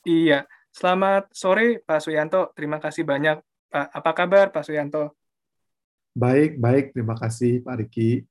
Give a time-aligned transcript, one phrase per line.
[0.00, 2.56] Iya, selamat sore Pak Suyanto.
[2.56, 3.36] Terima kasih banyak
[3.68, 3.86] Pak.
[3.92, 5.12] Apa kabar Pak Suyanto?
[6.16, 6.96] Baik, baik.
[6.96, 8.24] Terima kasih Pak Riki.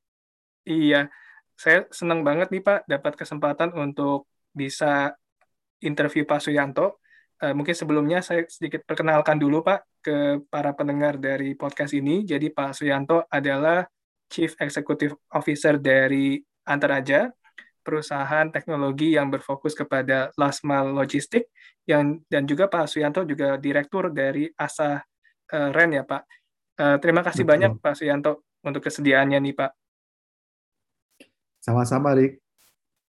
[0.65, 1.13] Iya,
[1.53, 5.13] saya senang banget nih Pak dapat kesempatan untuk bisa
[5.85, 6.97] interview Pak Suyanto.
[7.39, 12.25] Uh, mungkin sebelumnya saya sedikit perkenalkan dulu Pak ke para pendengar dari podcast ini.
[12.25, 13.85] Jadi Pak Suyanto adalah
[14.25, 17.29] Chief Executive Officer dari Antaraja,
[17.89, 21.49] perusahaan teknologi yang berfokus kepada last mile logistik
[21.89, 26.21] yang dan juga Pak Suyanto juga direktur dari Asa uh, Ren ya Pak.
[26.77, 27.51] Uh, terima kasih Betul.
[27.57, 29.71] banyak Pak Suyanto untuk kesediaannya nih Pak.
[31.65, 32.37] Sama-sama Rik.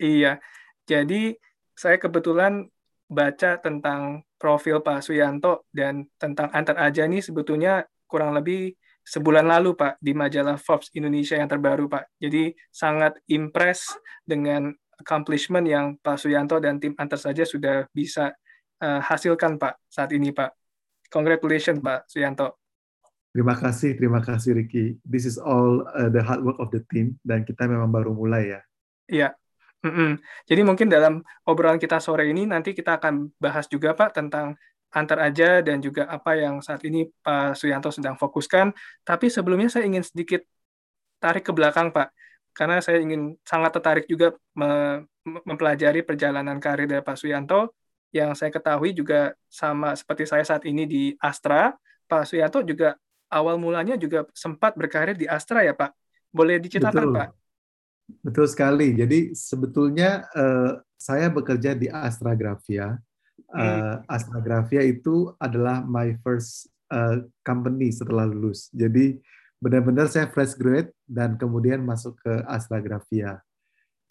[0.01, 0.41] Iya.
[0.88, 1.37] Jadi
[1.77, 2.65] saya kebetulan
[3.05, 9.74] baca tentang profil Pak Suyanto dan tentang antar aja nih sebetulnya kurang lebih sebulan lalu
[9.74, 12.16] Pak di majalah Forbes Indonesia yang terbaru Pak.
[12.20, 18.36] Jadi sangat impress dengan accomplishment yang Pak Suyanto dan tim antar saja sudah bisa
[18.84, 20.52] uh, hasilkan Pak saat ini Pak.
[21.09, 22.60] Congratulations Pak Suyanto.
[23.30, 24.98] Terima kasih, terima kasih Ricky.
[25.07, 28.59] This is all uh, the hard work of the team dan kita memang baru mulai
[28.59, 28.60] ya.
[29.07, 29.29] Iya.
[29.80, 30.10] Mm -mm.
[30.45, 34.59] Jadi mungkin dalam obrolan kita sore ini nanti kita akan bahas juga Pak tentang
[34.91, 38.74] antar aja dan juga apa yang saat ini Pak Suyanto sedang fokuskan.
[39.07, 40.43] Tapi sebelumnya saya ingin sedikit
[41.23, 42.10] tarik ke belakang Pak,
[42.57, 44.35] karena saya ingin sangat tertarik juga
[45.24, 47.77] mempelajari perjalanan karir dari Pak Suyanto
[48.10, 51.71] yang saya ketahui juga sama seperti saya saat ini di Astra.
[52.10, 52.99] Pak Suyanto juga
[53.30, 55.95] awal mulanya juga sempat berkarir di Astra ya Pak.
[56.35, 57.15] Boleh diceritakan Betul.
[57.15, 57.29] Pak?
[58.27, 58.91] Betul sekali.
[58.99, 62.99] Jadi sebetulnya uh, saya bekerja di Astra Grafia
[63.54, 68.70] uh, Astrografia itu adalah my first uh, company setelah lulus.
[68.75, 69.19] Jadi
[69.60, 73.42] benar-benar saya fresh graduate dan kemudian masuk ke Astrografia.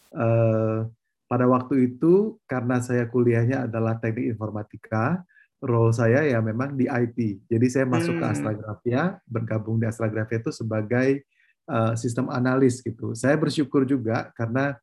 [0.10, 0.90] Uh,
[1.30, 5.22] pada waktu itu karena saya kuliahnya adalah teknik informatika,
[5.62, 7.46] role saya ya memang di IT.
[7.46, 8.22] Jadi saya masuk hmm.
[8.22, 11.22] ke Astrografia, bergabung di Astrografia itu sebagai
[11.70, 13.14] uh, sistem analis gitu.
[13.14, 14.74] Saya bersyukur juga karena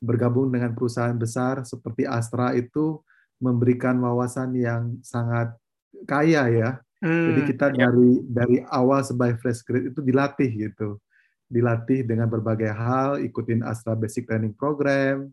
[0.00, 3.02] bergabung dengan perusahaan besar seperti Astra itu
[3.40, 5.56] memberikan wawasan yang sangat
[6.04, 6.70] kaya ya.
[7.00, 7.88] Hmm, Jadi kita ya.
[7.88, 11.00] dari dari awal sebagai fresh grade itu dilatih gitu,
[11.48, 15.32] dilatih dengan berbagai hal, ikutin Astra Basic Training Program,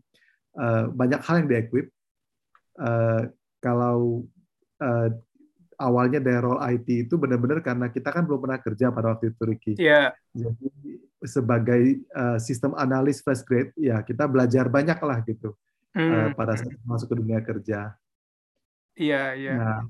[0.56, 1.92] uh, banyak hal yang diequip.
[2.80, 3.28] Uh,
[3.60, 4.24] kalau
[4.80, 5.08] uh,
[5.76, 9.42] awalnya dari role IT itu benar-benar karena kita kan belum pernah kerja pada waktu itu
[9.44, 9.72] Ricky.
[9.76, 10.16] Iya.
[10.32, 10.68] Jadi
[11.20, 11.82] sebagai
[12.14, 15.52] uh, sistem analis fresh grade ya kita belajar banyak lah gitu
[15.98, 16.14] hmm.
[16.14, 17.98] uh, pada saat masuk ke dunia kerja.
[18.94, 19.58] Iya, iya.
[19.58, 19.82] Nah,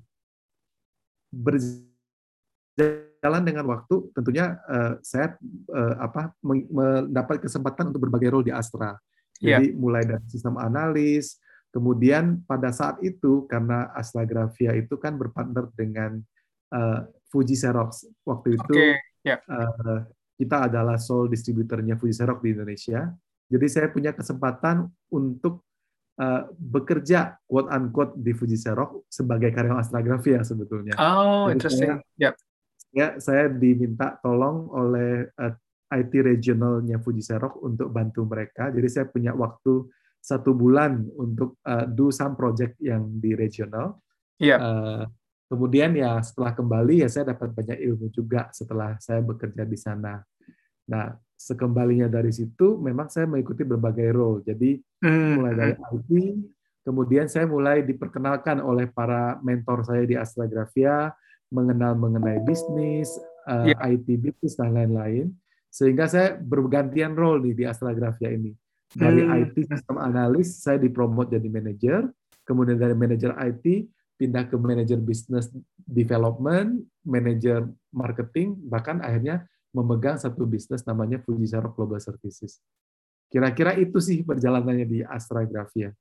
[1.32, 5.36] berjalan dengan waktu, tentunya uh, saya
[5.68, 8.96] uh, apa mendapat kesempatan untuk berbagai role di Astra.
[9.40, 9.60] Iya.
[9.60, 9.76] Jadi yeah.
[9.76, 11.38] mulai dari sistem analis,
[11.72, 16.20] kemudian pada saat itu karena Astra Grafia itu kan berpartner dengan
[16.72, 18.08] uh, Fuji Xerox.
[18.24, 18.96] Waktu itu okay.
[19.24, 19.40] yeah.
[19.48, 20.04] uh,
[20.36, 23.12] kita adalah sole distributornya Fuji Xerox di Indonesia.
[23.48, 25.64] Jadi saya punya kesempatan untuk
[26.18, 30.94] uh, bekerja quote unquote di Fuji Xerox sebagai karyawan astragrafi ya sebetulnya.
[30.98, 31.90] Oh, Jadi interesting.
[31.94, 32.34] Saya, yep.
[32.88, 35.52] Ya, saya diminta tolong oleh uh,
[35.92, 38.68] eh, IT regionalnya Fuji Xerox untuk bantu mereka.
[38.74, 39.86] Jadi saya punya waktu
[40.18, 44.02] satu bulan untuk uh, do some project yang di regional.
[44.42, 44.58] Yep.
[44.58, 45.04] Uh,
[45.48, 50.20] kemudian ya setelah kembali ya saya dapat banyak ilmu juga setelah saya bekerja di sana.
[50.88, 54.42] Nah, sekembalinya dari situ memang saya mengikuti berbagai role.
[54.42, 55.32] Jadi hmm.
[55.38, 55.86] mulai dari hmm.
[55.94, 56.10] IT,
[56.82, 61.14] kemudian saya mulai diperkenalkan oleh para mentor saya di Astrografia,
[61.54, 63.14] mengenal mengenai bisnis,
[63.46, 63.78] yeah.
[63.78, 63.94] Iya.
[63.94, 65.30] IT bisnis dan lain-lain.
[65.70, 68.50] Sehingga saya bergantian role nih di Astrografia ini.
[68.90, 69.38] Dari hmm.
[69.46, 72.08] IT sistem analis saya dipromot jadi manajer,
[72.42, 73.86] kemudian dari manajer IT
[74.18, 75.46] pindah ke manajer business
[75.86, 82.60] development, manajer marketing, bahkan akhirnya memegang satu bisnis namanya Fuji Xerox Global Services.
[83.28, 85.92] Kira-kira itu sih perjalanannya di Astra Grafia.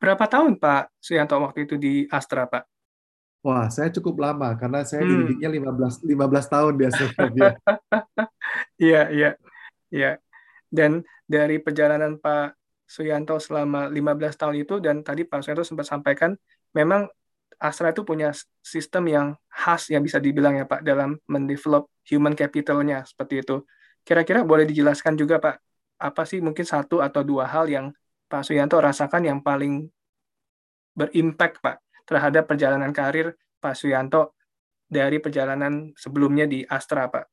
[0.00, 2.64] Berapa tahun Pak Suyanto waktu itu di Astra, Pak?
[3.44, 5.10] Wah, saya cukup lama karena saya hmm.
[5.12, 7.50] dididiknya 15 15 tahun di Astra Grafia.
[8.80, 9.30] Iya, iya.
[9.92, 10.12] Iya.
[10.66, 12.58] Dan dari perjalanan Pak
[12.88, 16.34] Suyanto selama 15 tahun itu dan tadi Pak Suyanto sempat sampaikan
[16.74, 17.06] memang
[17.60, 18.32] Astra itu punya
[18.64, 23.62] sistem yang khas yang bisa dibilang ya Pak dalam mendevelop human capitalnya seperti itu.
[24.02, 25.56] Kira-kira boleh dijelaskan juga Pak,
[26.02, 27.86] apa sih mungkin satu atau dua hal yang
[28.26, 29.86] Pak Suyanto rasakan yang paling
[30.98, 34.34] berimpact Pak terhadap perjalanan karir Pak Suyanto
[34.90, 37.24] dari perjalanan sebelumnya di Astra Pak?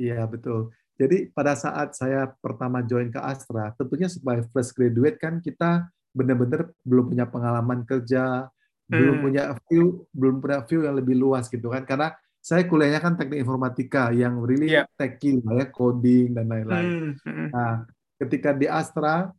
[0.00, 0.72] Iya betul.
[0.96, 6.70] Jadi pada saat saya pertama join ke Astra, tentunya sebagai fresh graduate kan kita benar-benar
[6.84, 8.48] belum punya pengalaman kerja,
[8.86, 12.12] belum punya view, belum punya view yang lebih luas gitu kan, karena
[12.42, 14.90] saya kuliahnya kan teknik informatika yang really yeah.
[14.98, 17.14] techy ya, coding dan lain-lain.
[17.22, 17.48] Hmm.
[17.54, 17.86] Nah,
[18.18, 19.30] ketika di Astra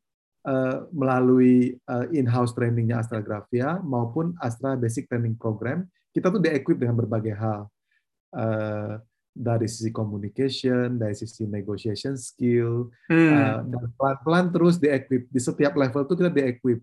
[0.47, 5.83] uh, melalui uh, in-house trainingnya Astra Grafia maupun Astra Basic Training Program,
[6.15, 7.67] kita tuh di-equip dengan berbagai hal.
[8.31, 9.03] Uh,
[9.33, 13.33] dari sisi communication, dari sisi negotiation skill, hmm.
[13.33, 15.25] uh, dan pelan-pelan terus di-equip.
[15.27, 16.79] Di setiap level itu kita di-equip.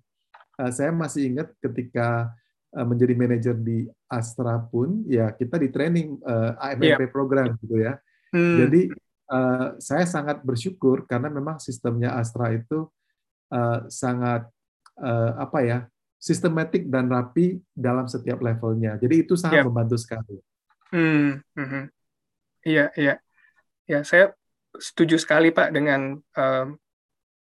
[0.58, 2.28] Uh, saya masih ingat ketika
[2.70, 7.11] menjadi manajer di Astra pun ya kita di training uh, eh, AMMP yeah.
[7.11, 7.99] program gitu ya.
[8.31, 8.62] Hmm.
[8.62, 8.94] Jadi
[9.26, 12.87] uh, saya sangat bersyukur karena memang sistemnya Astra itu
[13.50, 14.46] uh, sangat
[15.02, 15.78] uh, apa ya
[16.20, 19.00] sistematik dan rapi dalam setiap levelnya.
[19.02, 19.67] Jadi itu sangat yeah.
[19.67, 20.38] membantu sekali.
[20.94, 21.43] Hmm.
[21.58, 21.90] Hmm.
[22.62, 23.14] Iya, iya.
[23.90, 24.31] Ya, saya
[24.78, 26.67] setuju sekali Pak dengan uh,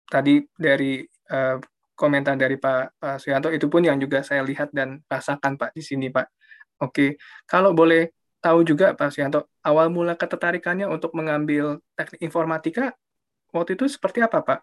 [0.06, 1.02] tadi dari
[1.34, 1.58] uh,
[1.96, 5.82] komentar dari Pak, Pak Suyanto itu pun yang juga saya lihat dan rasakan Pak di
[5.82, 6.28] sini Pak.
[6.84, 7.16] Oke,
[7.48, 8.12] kalau boleh
[8.44, 12.92] tahu juga Pak Suyanto, awal mula ketertarikannya untuk mengambil teknik informatika
[13.50, 14.60] waktu itu seperti apa Pak?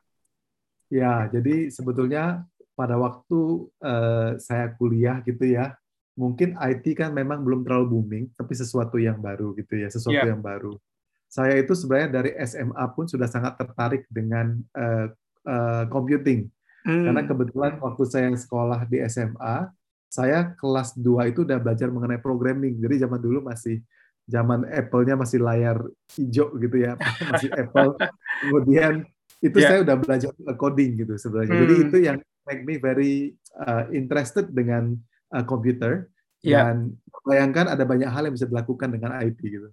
[0.93, 2.45] Ya, jadi sebetulnya
[2.77, 5.73] pada waktu uh, saya kuliah gitu ya,
[6.13, 10.29] mungkin IT kan memang belum terlalu booming, tapi sesuatu yang baru gitu ya, sesuatu yeah.
[10.29, 10.77] yang baru.
[11.25, 15.09] Saya itu sebenarnya dari SMA pun sudah sangat tertarik dengan uh,
[15.49, 16.45] uh, computing,
[16.83, 17.03] mm.
[17.09, 19.71] karena kebetulan waktu saya sekolah di SMA,
[20.11, 22.77] saya kelas 2 itu udah belajar mengenai programming.
[22.77, 23.81] Jadi zaman dulu masih
[24.29, 25.83] zaman Apple-nya masih layar
[26.15, 26.95] hijau gitu ya,
[27.33, 27.97] masih Apple.
[28.45, 29.03] Kemudian
[29.43, 29.69] itu yeah.
[29.73, 31.53] saya udah belajar coding gitu sebenarnya.
[31.55, 31.61] Mm.
[31.65, 31.85] Jadi hmm.
[31.89, 34.95] itu yang make me very uh, interested dengan
[35.35, 36.07] uh, komputer
[36.43, 36.71] yeah.
[36.71, 39.69] dan bayangkan ada banyak hal yang bisa dilakukan dengan IT gitu.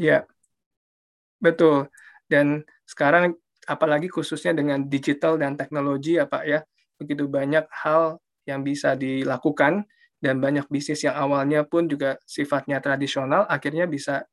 [0.00, 0.24] Iya,
[1.40, 1.88] betul.
[2.30, 3.36] Dan sekarang
[3.70, 6.66] apalagi khususnya dengan digital dan teknologi ya Pak ya,
[6.98, 8.18] begitu banyak hal
[8.50, 9.86] yang bisa dilakukan
[10.18, 14.26] dan banyak bisnis yang awalnya pun juga sifatnya tradisional akhirnya bisa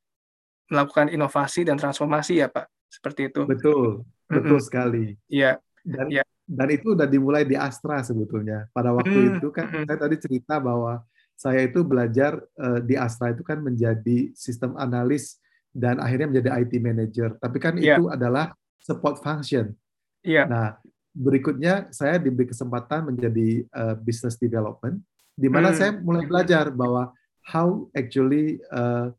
[0.67, 3.45] melakukan inovasi dan transformasi ya Pak, seperti itu.
[3.45, 4.65] Betul, betul mm -hmm.
[4.65, 5.05] sekali.
[5.29, 5.61] Iya.
[5.85, 8.71] Dan yeah dan itu udah dimulai di Astra sebetulnya.
[8.71, 9.37] Pada waktu hmm.
[9.37, 9.83] itu kan hmm.
[9.83, 11.03] saya tadi cerita bahwa
[11.35, 15.37] saya itu belajar uh, di Astra itu kan menjadi sistem analis
[15.75, 17.29] dan akhirnya menjadi IT manager.
[17.37, 17.99] Tapi kan yeah.
[17.99, 19.75] itu adalah support function.
[20.21, 20.47] Yeah.
[20.49, 20.77] Nah,
[21.17, 25.01] berikutnya saya diberi kesempatan menjadi uh, business development
[25.37, 25.77] di mana hmm.
[25.77, 27.13] saya mulai belajar bahwa
[27.45, 29.13] how actually uh,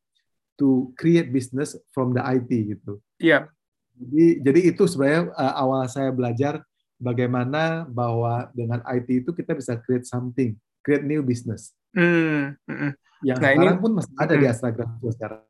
[0.58, 2.98] to create business from the IT gitu.
[3.22, 3.46] Iya.
[3.98, 6.62] Jadi jadi itu sebenarnya uh, awal saya belajar
[6.98, 11.74] bagaimana bahwa dengan IT itu kita bisa create something, create new business.
[11.94, 12.58] Hmm.
[12.66, 12.92] hmm.
[13.26, 14.40] Yang nah, sekarang ini, pun masih ada hmm.
[14.42, 15.42] di Instagram sekarang.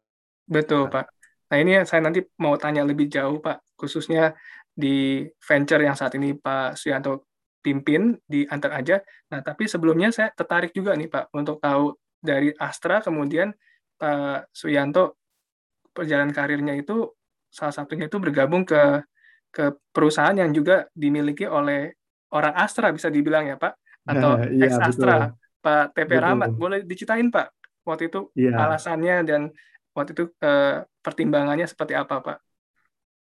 [0.49, 0.93] Betul, nah.
[0.93, 1.07] Pak.
[1.49, 4.35] Nah, ini saya nanti mau tanya lebih jauh, Pak, khususnya
[4.75, 7.31] di venture yang saat ini Pak Suyanto
[7.63, 8.97] pimpin di Antar Aja.
[9.31, 13.55] Nah, tapi sebelumnya saya tertarik juga nih, Pak, untuk tahu dari Astra, kemudian
[13.99, 15.19] Pak Suyanto
[15.95, 17.11] perjalanan karirnya itu
[17.51, 19.03] salah satunya itu bergabung ke
[19.49, 21.97] ke perusahaan yang juga dimiliki oleh
[22.31, 23.75] orang Astra bisa dibilang ya Pak
[24.05, 25.65] atau ya, ex Astra betul.
[25.65, 26.23] Pak TP betul.
[26.23, 27.49] Rahmat boleh diceritain Pak
[27.89, 28.53] waktu itu ya.
[28.55, 29.41] alasannya dan
[29.97, 32.39] waktu itu eh, pertimbangannya seperti apa Pak?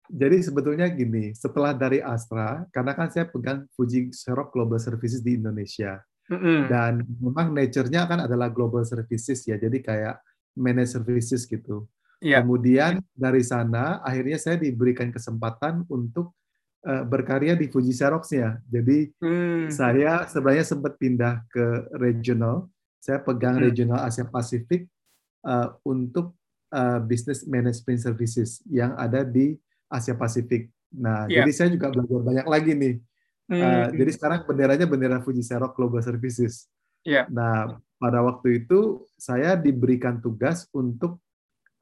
[0.04, 5.40] Jadi sebetulnya gini, setelah dari Astra, karena kan saya pegang Fuji Xerox Global Services di
[5.40, 5.96] Indonesia,
[6.28, 6.58] mm -hmm.
[6.68, 10.16] dan memang nature-nya kan adalah global services ya, jadi kayak
[10.56, 11.88] managed services gitu.
[12.24, 12.40] Ya.
[12.40, 16.32] Kemudian dari sana akhirnya saya diberikan kesempatan untuk
[16.88, 18.64] uh, berkarya di Fuji Xerox-nya.
[18.64, 19.68] Jadi hmm.
[19.68, 22.68] saya sebenarnya sempat pindah ke regional.
[23.00, 23.64] Saya pegang hmm.
[23.68, 24.88] regional Asia Pasifik
[25.44, 26.32] uh, untuk
[26.72, 29.60] uh, business management services yang ada di
[29.94, 30.66] Asia Pasifik.
[30.90, 31.46] Nah, yeah.
[31.46, 32.94] jadi saya juga belajar banyak lagi nih.
[33.44, 33.60] Hmm.
[33.60, 36.66] Uh, jadi sekarang benderanya bendera Fuji Xerox Global Services.
[37.06, 37.28] Yeah.
[37.30, 41.20] Nah, pada waktu itu saya diberikan tugas untuk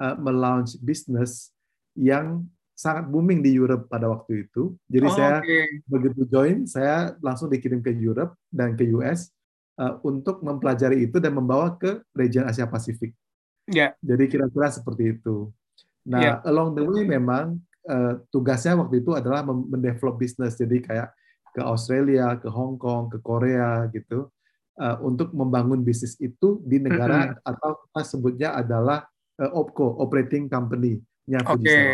[0.03, 1.55] uh, melaunch bisnis
[1.95, 4.75] yang sangat booming di Europe pada waktu itu.
[4.91, 5.83] Jadi oh, saya okay.
[5.87, 9.31] begitu join, saya langsung dikirim ke Europe dan ke US
[9.79, 13.15] uh, eh, untuk mempelajari itu dan membawa ke region Asia Pasifik.
[13.71, 13.95] Yeah.
[14.03, 15.55] Jadi kira-kira seperti itu.
[16.03, 16.37] Nah, yeah.
[16.43, 17.63] along the way memang
[18.31, 20.55] tugasnya waktu itu adalah mendevelop bisnis.
[20.55, 21.11] Jadi kayak
[21.53, 24.33] ke Australia, ke Hong Kong, ke Korea gitu,
[24.81, 27.51] uh, untuk membangun bisnis itu di negara mm -hmm.
[27.53, 29.05] atau kita sebutnya adalah
[29.43, 31.89] uh, OPCO, Operating Company-nya Oke, okay.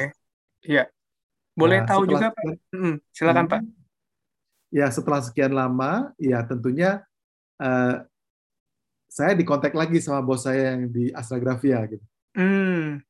[0.63, 0.87] iya.
[1.59, 2.45] Boleh nah, tahu juga Pak?
[2.71, 3.61] Hmm, silakan Pak.
[4.71, 7.03] Ya, setelah sekian lama, ya tentunya
[7.59, 8.07] uh,
[9.11, 12.05] saya dikontak lagi sama bos saya yang di Astragrafia gitu.
[12.39, 13.03] Hmm.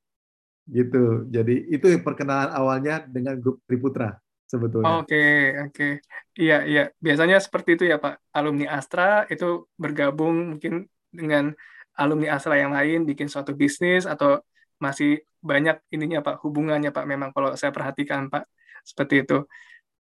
[0.69, 1.27] Gitu.
[1.33, 5.01] Jadi itu perkenalan awalnya dengan grup Triputra sebetulnya.
[5.01, 5.73] Oke, okay, oke.
[5.73, 5.93] Okay.
[6.37, 6.83] Iya, iya.
[7.01, 8.21] Biasanya seperti itu ya Pak.
[8.33, 11.53] Alumni Astra itu bergabung mungkin dengan
[11.99, 14.41] alumni Astra yang lain bikin suatu bisnis atau
[14.79, 18.47] masih banyak ininya Pak hubungannya Pak memang kalau saya perhatikan Pak
[18.87, 19.45] seperti itu.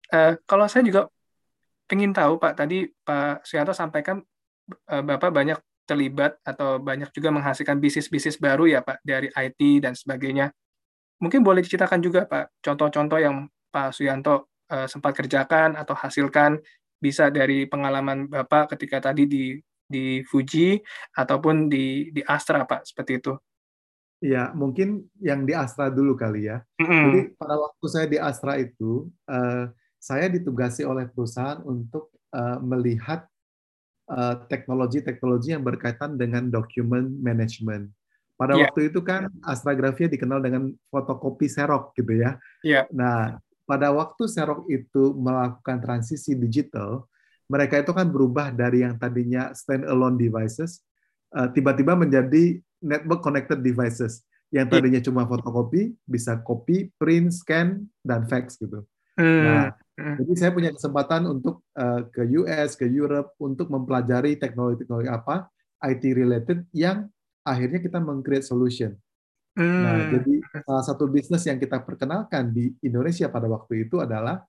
[0.10, 1.10] Uh, kalau saya juga
[1.90, 4.22] ingin tahu Pak tadi Pak Suyanto sampaikan
[4.90, 9.94] uh, Bapak banyak terlibat atau banyak juga menghasilkan bisnis-bisnis baru ya Pak dari IT dan
[9.94, 10.52] sebagainya.
[11.22, 16.60] Mungkin boleh diceritakan juga Pak contoh-contoh yang Pak Suyanto uh, sempat kerjakan atau hasilkan
[17.00, 20.82] bisa dari pengalaman Bapak ketika tadi di di Fuji
[21.14, 23.34] ataupun di di Astra Pak seperti itu.
[24.24, 26.64] Ya, mungkin yang di Astra dulu kali ya.
[26.82, 27.04] Mm-hmm.
[27.06, 29.70] Jadi pada waktu saya di Astra itu, uh,
[30.02, 33.28] saya ditugasi oleh perusahaan untuk uh, melihat
[34.52, 37.90] teknologi-teknologi uh, yang berkaitan dengan document management.
[38.36, 38.68] Pada yeah.
[38.68, 42.38] waktu itu kan Astra Grafia dikenal dengan fotokopi serok gitu ya.
[42.62, 42.86] Yeah.
[42.94, 47.08] Nah, pada waktu serok itu melakukan transisi digital,
[47.50, 50.86] mereka itu kan berubah dari yang tadinya stand-alone devices,
[51.54, 54.22] tiba-tiba menjadi network connected devices
[54.54, 54.74] yang iya.
[54.78, 58.86] tadinya cuma fotokopi bisa copy, print, scan, dan fax gitu.
[59.18, 59.44] Hmm.
[59.46, 59.70] Nah.
[59.96, 65.48] Jadi saya punya kesempatan untuk uh, ke US, ke Europe untuk mempelajari teknologi-teknologi apa
[65.88, 67.08] IT related yang
[67.48, 68.92] akhirnya kita meng-create solution.
[69.56, 69.88] Hmm.
[69.88, 70.34] Nah, jadi
[70.68, 74.44] salah satu bisnis yang kita perkenalkan di Indonesia pada waktu itu adalah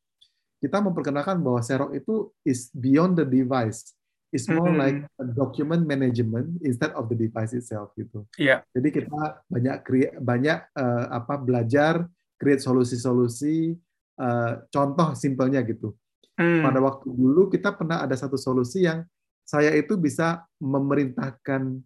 [0.59, 3.97] kita memperkenalkan bahwa Xerox itu is beyond the device
[4.35, 4.83] It's more mm-hmm.
[4.83, 8.27] like a document management instead of the device itself gitu.
[8.35, 8.67] Yeah.
[8.75, 12.05] Jadi kita banyak create, banyak uh, apa belajar
[12.37, 13.79] create solusi-solusi
[14.21, 15.97] uh, contoh simpelnya gitu.
[16.37, 16.65] Mm.
[16.65, 19.05] Pada waktu dulu kita pernah ada satu solusi yang
[19.47, 21.81] saya itu bisa memerintahkan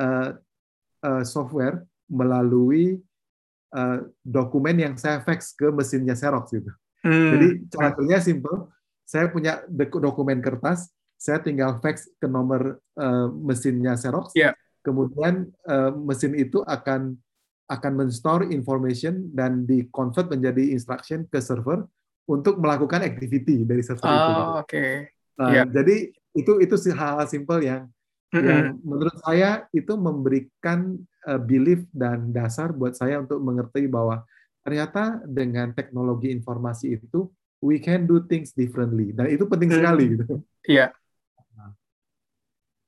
[0.00, 0.30] uh,
[1.04, 2.98] uh, software melalui
[3.76, 6.72] uh, dokumen yang saya fax ke mesinnya Xerox gitu.
[7.04, 7.30] Mm.
[7.30, 8.72] Jadi cara kerja simple.
[9.04, 9.60] Saya punya
[10.00, 10.88] dokumen kertas,
[11.20, 14.32] saya tinggal fax ke nomor uh, mesinnya Xerox.
[14.32, 14.56] Yeah.
[14.84, 17.16] Kemudian uh, mesin itu akan
[17.68, 21.84] akan menstore information dan di convert menjadi instruction ke server
[22.28, 24.32] untuk melakukan activity dari server oh, itu.
[24.32, 24.52] Oke.
[24.64, 24.90] Okay.
[25.40, 25.66] Uh, yeah.
[25.68, 27.88] Jadi itu itu hal-hal simple yang
[28.32, 28.44] mm -hmm.
[28.48, 34.24] yang menurut saya itu memberikan uh, belief dan dasar buat saya untuk mengerti bahwa
[34.64, 37.28] ternyata dengan teknologi informasi itu
[37.64, 39.76] we can do things differently dan itu penting mm.
[39.80, 40.24] sekali gitu.
[40.64, 40.92] Iya.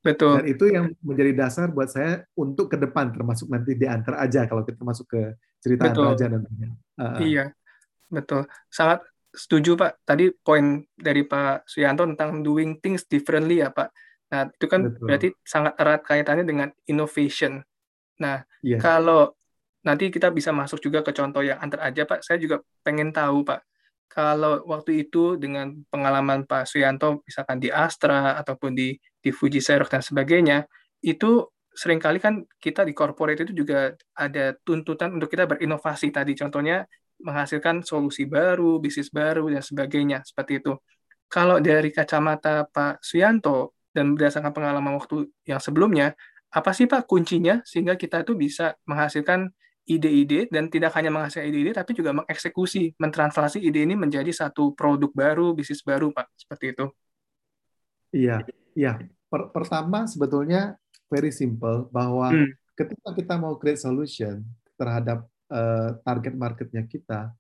[0.07, 0.39] Betul.
[0.39, 4.47] Dan itu yang menjadi dasar buat saya untuk ke depan, termasuk nanti di antar aja
[4.47, 6.07] kalau kita masuk ke cerita betul.
[6.07, 6.69] antar aja nantinya.
[6.95, 7.45] Uh, iya,
[8.07, 8.47] betul.
[8.71, 9.03] Sangat
[9.35, 10.07] setuju Pak.
[10.07, 13.91] Tadi poin dari Pak Suyanto tentang doing things differently ya Pak.
[14.31, 15.03] Nah itu kan betul.
[15.11, 17.67] berarti sangat erat kaitannya dengan innovation.
[18.23, 18.79] Nah yeah.
[18.79, 19.35] kalau
[19.83, 22.23] nanti kita bisa masuk juga ke contoh yang antar aja Pak.
[22.23, 23.61] Saya juga pengen tahu Pak
[24.17, 29.91] kalau waktu itu dengan pengalaman Pak Suyanto misalkan di Astra ataupun di di Fuji Xerox
[29.91, 30.63] dan sebagainya
[31.03, 31.43] itu
[31.75, 36.87] sering kali kan kita di corporate itu juga ada tuntutan untuk kita berinovasi tadi contohnya
[37.21, 40.73] menghasilkan solusi baru, bisnis baru dan sebagainya seperti itu.
[41.27, 46.15] Kalau dari kacamata Pak Suyanto dan berdasarkan pengalaman waktu yang sebelumnya,
[46.53, 49.51] apa sih Pak kuncinya sehingga kita itu bisa menghasilkan
[49.87, 55.11] ide-ide dan tidak hanya menghasilkan ide-ide tapi juga mengeksekusi, mentranslasi ide ini menjadi satu produk
[55.13, 56.27] baru, bisnis baru, Pak.
[56.37, 56.87] Seperti itu.
[58.15, 58.45] Iya,
[58.77, 58.93] iya.
[59.37, 60.81] Per pertama sebetulnya
[61.13, 62.57] very simple bahwa hmm.
[62.73, 64.41] ketika kita mau create solution
[64.81, 67.37] terhadap uh, target marketnya kita,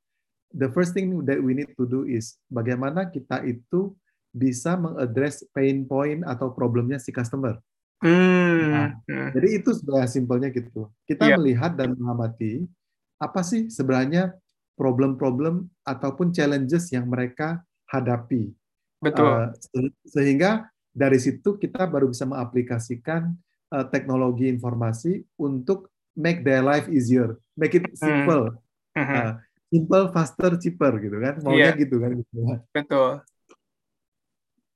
[0.52, 3.96] the first thing that we need to do is bagaimana kita itu
[4.28, 7.56] bisa mengaddress pain point atau problemnya si customer.
[8.04, 8.60] Hmm.
[8.68, 9.28] Nah, hmm.
[9.32, 10.92] Jadi itu sebenarnya simpelnya gitu.
[11.08, 11.40] Kita yeah.
[11.40, 12.68] melihat dan mengamati
[13.16, 14.36] apa sih sebenarnya
[14.76, 18.52] problem-problem ataupun challenges yang mereka hadapi.
[19.00, 19.56] Betul.
[19.72, 23.36] Uh, sehingga dari situ kita baru bisa mengaplikasikan
[23.68, 28.00] uh, teknologi informasi untuk make their life easier, make it hmm.
[28.00, 28.56] simple.
[28.96, 29.04] Hmm.
[29.04, 29.32] Uh,
[29.68, 31.36] simple, faster, cheaper gitu kan.
[31.44, 31.76] Maunya yeah.
[31.76, 32.16] gitu kan.
[32.16, 32.40] Gitu.
[32.72, 33.10] Betul.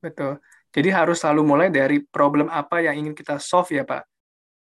[0.04, 0.32] Betul.
[0.70, 4.04] Jadi harus selalu mulai dari problem apa yang ingin kita solve ya Pak.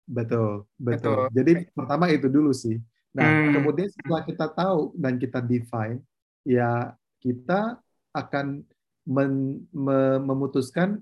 [0.09, 1.29] Betul, betul.
[1.29, 1.37] betul.
[1.37, 2.81] Jadi pertama itu dulu sih.
[3.15, 3.53] Nah, hmm.
[3.55, 6.03] kemudian setelah kita tahu dan kita define,
[6.43, 7.79] ya kita
[8.11, 8.67] akan
[9.07, 10.99] men, me, memutuskan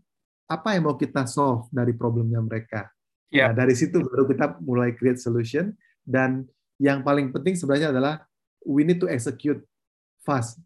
[0.54, 2.94] apa yang mau kita solve dari problemnya mereka.
[3.34, 3.50] Yeah.
[3.50, 5.74] Nah, dari situ baru kita mulai create solution
[6.06, 6.46] dan
[6.78, 8.22] yang paling penting sebenarnya adalah
[8.62, 9.60] we need to execute
[10.22, 10.62] fast.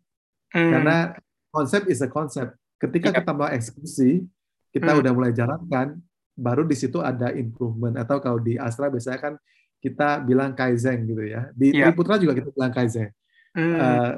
[0.52, 0.76] Hmm.
[0.76, 1.16] Karena
[1.50, 2.60] konsep is a concept.
[2.78, 3.18] Ketika yeah.
[3.24, 4.28] kita mau eksekusi,
[4.76, 5.00] kita hmm.
[5.02, 5.98] udah mulai jalankan,
[6.36, 7.96] baru di situ ada improvement.
[7.96, 9.34] Atau kalau di Astra biasanya kan
[9.80, 11.50] kita bilang kaizen gitu ya.
[11.56, 11.96] Di yeah.
[11.96, 13.10] Putra juga kita bilang kaizen.
[13.56, 13.78] Hmm.
[13.80, 14.12] Uh,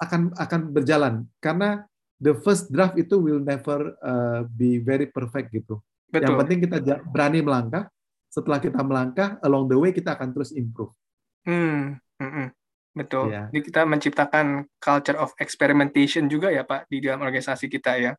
[0.00, 1.84] akan akan berjalan karena
[2.20, 5.80] the first draft itu will never uh, be very perfect gitu.
[6.12, 6.36] Betul.
[6.36, 6.76] Yang penting kita
[7.08, 7.88] berani melangkah.
[8.30, 10.94] Setelah kita melangkah, along the way kita akan terus improve.
[11.42, 12.46] Hmm, mm -mm.
[12.94, 13.32] betul.
[13.32, 13.50] Yeah.
[13.50, 18.12] Jadi kita menciptakan culture of experimentation juga ya Pak di dalam organisasi kita ya.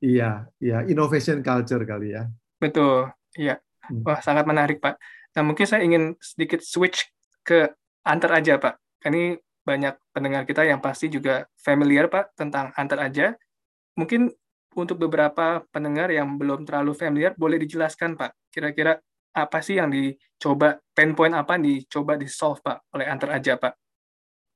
[0.00, 2.28] Iya, iya, innovation culture kali ya.
[2.56, 3.60] Betul, iya.
[3.88, 4.04] Hmm.
[4.04, 4.96] Wah, sangat menarik Pak.
[5.36, 7.04] Nah, mungkin saya ingin sedikit switch
[7.44, 7.68] ke
[8.08, 8.80] antar aja Pak.
[9.04, 13.34] Ini banyak pendengar kita yang pasti juga familiar Pak tentang antar aja.
[13.98, 14.30] Mungkin
[14.78, 19.02] untuk beberapa pendengar yang belum terlalu familiar, boleh dijelaskan Pak, kira-kira
[19.34, 23.74] apa sih yang dicoba, pain point apa yang dicoba di-solve Pak oleh antar aja Pak?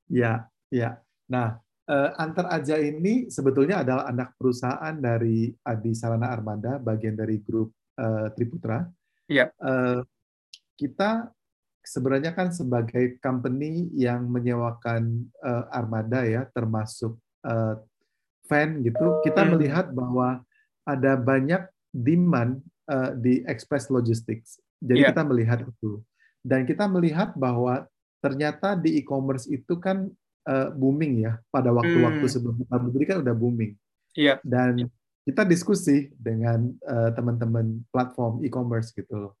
[0.07, 1.01] Ya, ya.
[1.27, 7.41] Nah, eh, antar aja ini sebetulnya adalah anak perusahaan dari Adi Sarana Armada, bagian dari
[7.43, 8.85] grup uh, Triputra.
[9.27, 9.51] Iya.
[9.57, 10.05] Uh,
[10.77, 11.29] kita
[11.81, 17.77] sebenarnya kan sebagai company yang menyewakan uh, armada ya, termasuk uh,
[18.45, 19.49] fan gitu, kita hmm.
[19.57, 20.45] melihat bahwa
[20.85, 24.61] ada banyak demand uh, di express logistics.
[24.81, 25.09] Jadi yeah.
[25.13, 26.01] kita melihat itu.
[26.41, 27.85] Dan kita melihat bahwa
[28.21, 30.09] ternyata di e-commerce itu kan
[30.49, 32.33] uh, booming ya pada waktu-waktu hmm.
[32.33, 33.73] sebelum kita berdiri kan udah booming.
[34.17, 34.37] Iya.
[34.37, 34.37] Yeah.
[34.41, 34.89] Dan
[35.21, 39.33] kita diskusi dengan uh, teman-teman platform e-commerce gitu loh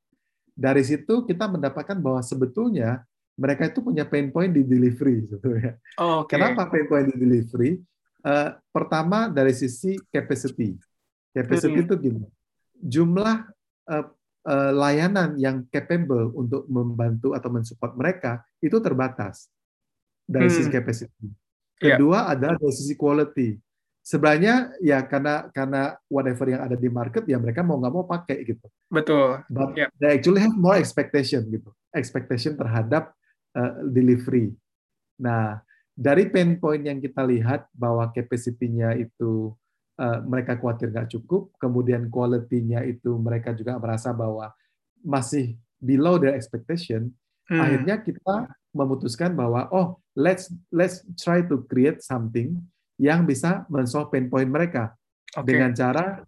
[0.55, 3.03] dari situ kita mendapatkan bahwa sebetulnya
[3.39, 5.79] mereka itu punya pain point di delivery sebetulnya.
[5.97, 6.37] Oh, okay.
[6.37, 7.81] Kenapa pain point di delivery?
[8.21, 10.77] Uh, pertama dari sisi capacity.
[11.31, 11.85] Capacity hmm.
[11.87, 12.25] itu gini,
[12.75, 13.47] jumlah
[13.87, 14.05] uh,
[14.45, 19.47] uh, layanan yang capable untuk membantu atau mensupport mereka itu terbatas
[20.27, 20.55] dari hmm.
[20.59, 21.27] sisi capacity.
[21.81, 21.97] Iya.
[21.97, 22.31] Kedua yeah.
[22.35, 23.57] adalah dari sisi quality
[24.11, 28.43] sebenarnya ya karena karena whatever yang ada di market ya mereka mau nggak mau pakai
[28.43, 28.67] gitu.
[28.91, 29.39] Betul.
[29.47, 29.87] But yeah.
[30.03, 33.15] they actually have more expectation gitu, expectation terhadap
[33.55, 34.51] uh, delivery.
[35.15, 35.63] Nah
[35.95, 39.55] dari pain point yang kita lihat bahwa capacity-nya itu
[39.95, 44.51] uh, mereka khawatir nggak cukup, kemudian quality-nya itu mereka juga merasa bahwa
[44.99, 47.15] masih below their expectation.
[47.47, 47.63] Hmm.
[47.63, 52.59] Akhirnya kita memutuskan bahwa oh let's let's try to create something
[53.01, 54.93] yang bisa mensolve pain point mereka
[55.33, 55.57] okay.
[55.57, 56.21] dengan cara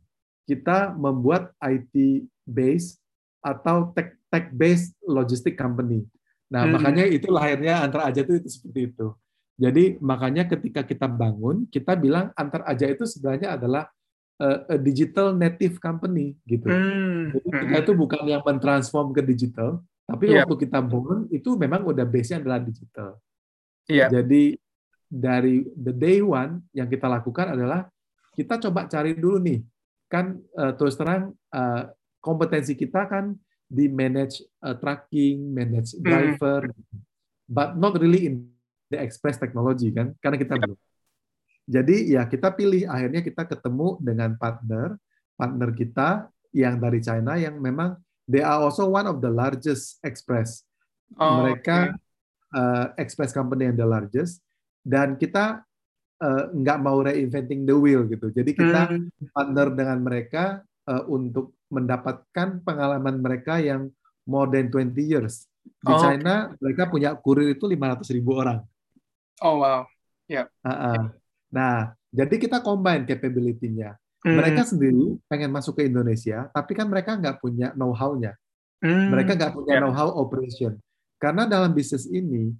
[0.50, 2.98] kita membuat IT base
[3.46, 6.02] atau tech tech based logistic company.
[6.50, 6.74] Nah, hmm.
[6.74, 9.08] makanya itu lahirnya antar aja itu, itu seperti itu.
[9.54, 13.86] Jadi makanya ketika kita bangun, kita bilang antar aja itu sebenarnya adalah
[14.42, 16.66] uh, a digital native company gitu.
[16.66, 17.38] Hmm.
[17.38, 17.84] Jadi kita hmm.
[17.86, 20.50] itu bukan yang mentransform ke digital, tapi yep.
[20.50, 23.22] waktu kita bangun itu memang udah base-nya adalah digital.
[23.86, 24.10] Yep.
[24.10, 24.44] Jadi
[25.14, 27.86] dari the day one yang kita lakukan adalah
[28.34, 29.62] kita coba cari dulu nih
[30.10, 33.38] kan uh, terus terang uh, kompetensi kita kan
[33.70, 36.06] di manage uh, tracking, manage hmm.
[36.06, 37.02] driver, hmm.
[37.50, 38.46] but not really in
[38.94, 40.78] the express technology kan karena kita belum.
[41.64, 45.00] Jadi ya kita pilih akhirnya kita ketemu dengan partner
[45.40, 47.98] partner kita yang dari China yang memang
[48.30, 50.62] they are also one of the largest express.
[51.18, 51.98] Oh, Mereka okay.
[52.54, 54.43] uh, express company yang the largest
[54.84, 55.64] dan kita
[56.20, 58.30] uh, nggak mau reinventing the wheel gitu.
[58.30, 59.32] Jadi kita hmm.
[59.32, 60.44] partner dengan mereka
[60.88, 63.90] uh, untuk mendapatkan pengalaman mereka yang
[64.28, 65.48] more than 20 years.
[65.64, 66.60] Di oh, China okay.
[66.60, 68.60] mereka punya kurir itu 500 ribu orang.
[69.42, 69.88] Oh wow,
[70.28, 70.46] ya.
[70.46, 70.48] Yeah.
[70.62, 71.00] Uh -uh.
[71.54, 73.96] Nah, jadi kita combine capability-nya.
[74.24, 74.40] Hmm.
[74.40, 78.36] Mereka sendiri pengen masuk ke Indonesia, tapi kan mereka nggak punya know-how-nya.
[78.80, 79.12] Hmm.
[79.12, 79.82] Mereka nggak punya yeah.
[79.84, 80.80] know-how operation.
[81.20, 82.52] Karena dalam bisnis ini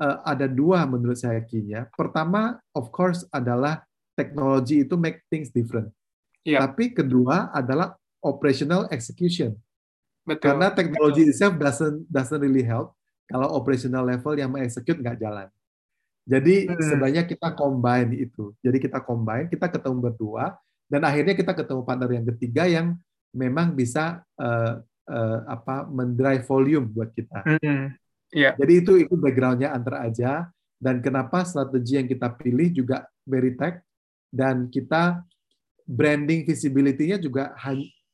[0.00, 1.86] uh, ada dua menurut saya key-nya.
[1.92, 3.84] Pertama, of course, adalah
[4.16, 5.92] teknologi itu make things different.
[6.42, 6.64] Yeah.
[6.64, 9.54] Tapi kedua adalah operational execution.
[10.24, 10.56] Betul.
[10.56, 12.96] Karena teknologi itself doesn't doesn't really help
[13.28, 15.48] kalau operational level yang mengexecute nggak jalan.
[16.28, 16.80] Jadi hmm.
[16.80, 18.52] sebenarnya kita combine itu.
[18.60, 20.54] Jadi kita combine, kita ketemu berdua,
[20.86, 22.86] dan akhirnya kita ketemu partner yang ketiga yang
[23.32, 27.40] memang bisa uh, uh, apa mendrive volume buat kita.
[27.46, 27.96] Hmm.
[28.30, 28.54] Yeah.
[28.54, 33.82] Jadi itu itu backgroundnya antar aja dan kenapa strategi yang kita pilih juga very tech
[34.30, 35.26] dan kita
[35.84, 37.50] branding visibility-nya juga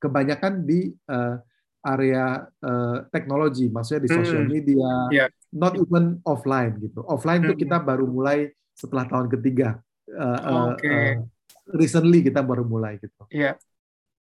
[0.00, 1.36] kebanyakan di uh,
[1.86, 4.50] area uh, teknologi, maksudnya di social hmm.
[4.50, 5.28] media, yeah.
[5.54, 7.04] not even offline gitu.
[7.06, 7.62] Offline itu hmm.
[7.62, 9.78] kita baru mulai setelah tahun ketiga.
[10.10, 11.20] Uh, okay.
[11.20, 11.22] uh,
[11.76, 13.22] recently kita baru mulai gitu.
[13.30, 13.54] Iya.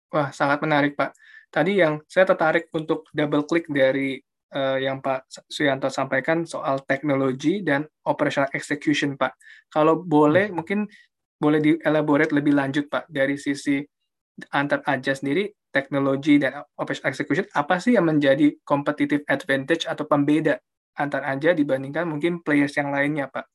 [0.09, 1.13] Wah, sangat menarik, Pak.
[1.49, 4.21] Tadi yang saya tertarik untuk double click dari
[4.55, 9.37] uh, yang Pak Suyanto sampaikan soal teknologi dan operational execution, Pak.
[9.69, 10.55] Kalau boleh, hmm.
[10.55, 10.89] mungkin
[11.39, 13.83] boleh dielaborate lebih lanjut, Pak, dari sisi
[14.55, 20.59] antar aja sendiri, teknologi dan operational execution, apa sih yang menjadi competitive advantage atau pembeda
[20.99, 23.47] antar aja dibandingkan mungkin players yang lainnya, Pak?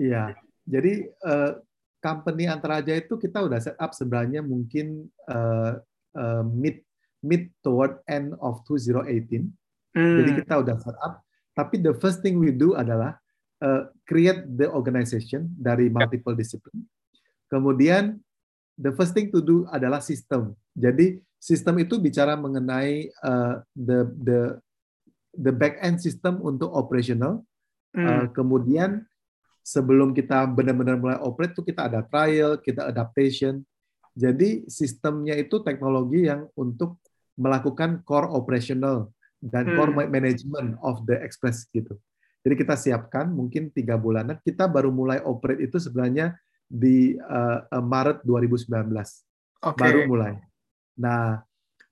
[0.00, 0.34] Iya,
[0.66, 1.60] jadi uh,
[2.00, 5.78] company antar aja itu kita udah set up sebenarnya mungkin uh,
[6.16, 6.80] uh, mid
[7.20, 9.59] mid toward end of 2018.
[9.94, 10.22] Hmm.
[10.22, 11.22] Jadi kita udah set up.
[11.54, 13.18] Tapi the first thing we do adalah
[13.60, 16.86] uh, create the organization dari multiple discipline.
[17.50, 18.22] Kemudian
[18.78, 20.54] the first thing to do adalah sistem.
[20.72, 24.40] Jadi sistem itu bicara mengenai uh, the the
[25.34, 27.42] the back end system untuk operational.
[27.90, 28.06] Hmm.
[28.06, 29.02] Uh, kemudian
[29.66, 33.66] sebelum kita benar-benar mulai operate tuh kita ada trial, kita adaptation.
[34.14, 36.98] Jadi sistemnya itu teknologi yang untuk
[37.34, 39.76] melakukan core operational dan hmm.
[39.76, 41.96] core management of the express gitu.
[42.40, 44.40] Jadi kita siapkan mungkin tiga bulanan.
[44.40, 48.68] Kita baru mulai operate itu sebenarnya di uh, Maret 2019.
[49.60, 49.76] Okay.
[49.76, 50.40] Baru mulai.
[50.96, 51.44] Nah,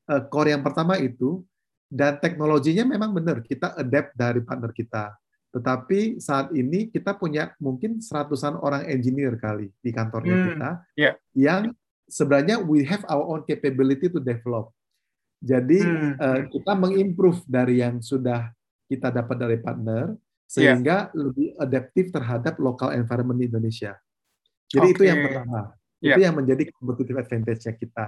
[0.09, 1.45] uh, core yang pertama itu
[1.89, 5.17] dan teknologinya memang benar kita adapt dari partner kita.
[5.49, 11.15] Tetapi saat ini kita punya mungkin seratusan orang engineer kali di kantornya hmm, kita yeah.
[11.33, 11.73] yang
[12.05, 14.73] sebenarnya we have our own capability to develop.
[15.39, 16.13] Jadi hmm.
[16.19, 18.51] uh, kita mengimprove dari yang sudah
[18.91, 20.17] kita dapat dari partner
[20.49, 21.15] sehingga yeah.
[21.15, 23.95] lebih adaptif terhadap local environment di Indonesia.
[24.67, 24.95] Jadi okay.
[24.97, 25.61] itu yang pertama.
[26.01, 26.17] Yeah.
[26.17, 28.05] Itu yang menjadi competitive advantage-nya kita.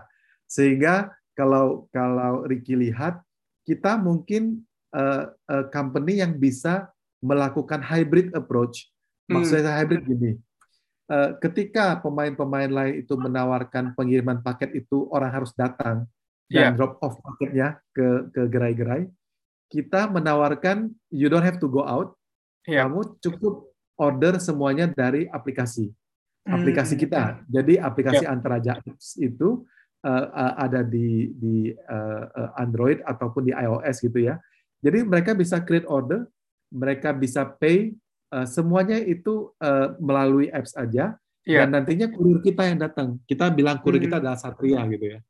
[0.48, 3.22] Sehingga kalau kalau Ricky lihat
[3.62, 6.90] kita mungkin uh, uh, company yang bisa
[7.22, 8.90] melakukan hybrid approach.
[9.30, 9.78] Maksudnya hmm.
[9.78, 10.32] hybrid gini,
[11.06, 16.08] uh, ketika pemain-pemain lain itu menawarkan pengiriman paket itu orang harus datang
[16.50, 16.74] dan yeah.
[16.74, 19.06] drop off paketnya ke ke gerai-gerai,
[19.70, 22.18] kita menawarkan you don't have to go out,
[22.66, 22.84] yeah.
[22.84, 25.94] kamu cukup order semuanya dari aplikasi
[26.48, 27.02] aplikasi hmm.
[27.06, 27.22] kita.
[27.46, 28.32] Jadi aplikasi yeah.
[28.32, 29.64] Antaraja Apps itu
[30.04, 34.40] uh, uh, ada di di uh, Android ataupun di iOS gitu ya.
[34.80, 36.24] Jadi mereka bisa create order,
[36.72, 37.92] mereka bisa pay
[38.32, 41.60] uh, semuanya itu uh, melalui apps aja yeah.
[41.64, 43.20] dan nantinya kurir kita yang datang.
[43.28, 44.06] Kita bilang kurir hmm.
[44.08, 45.20] kita adalah Satria gitu ya.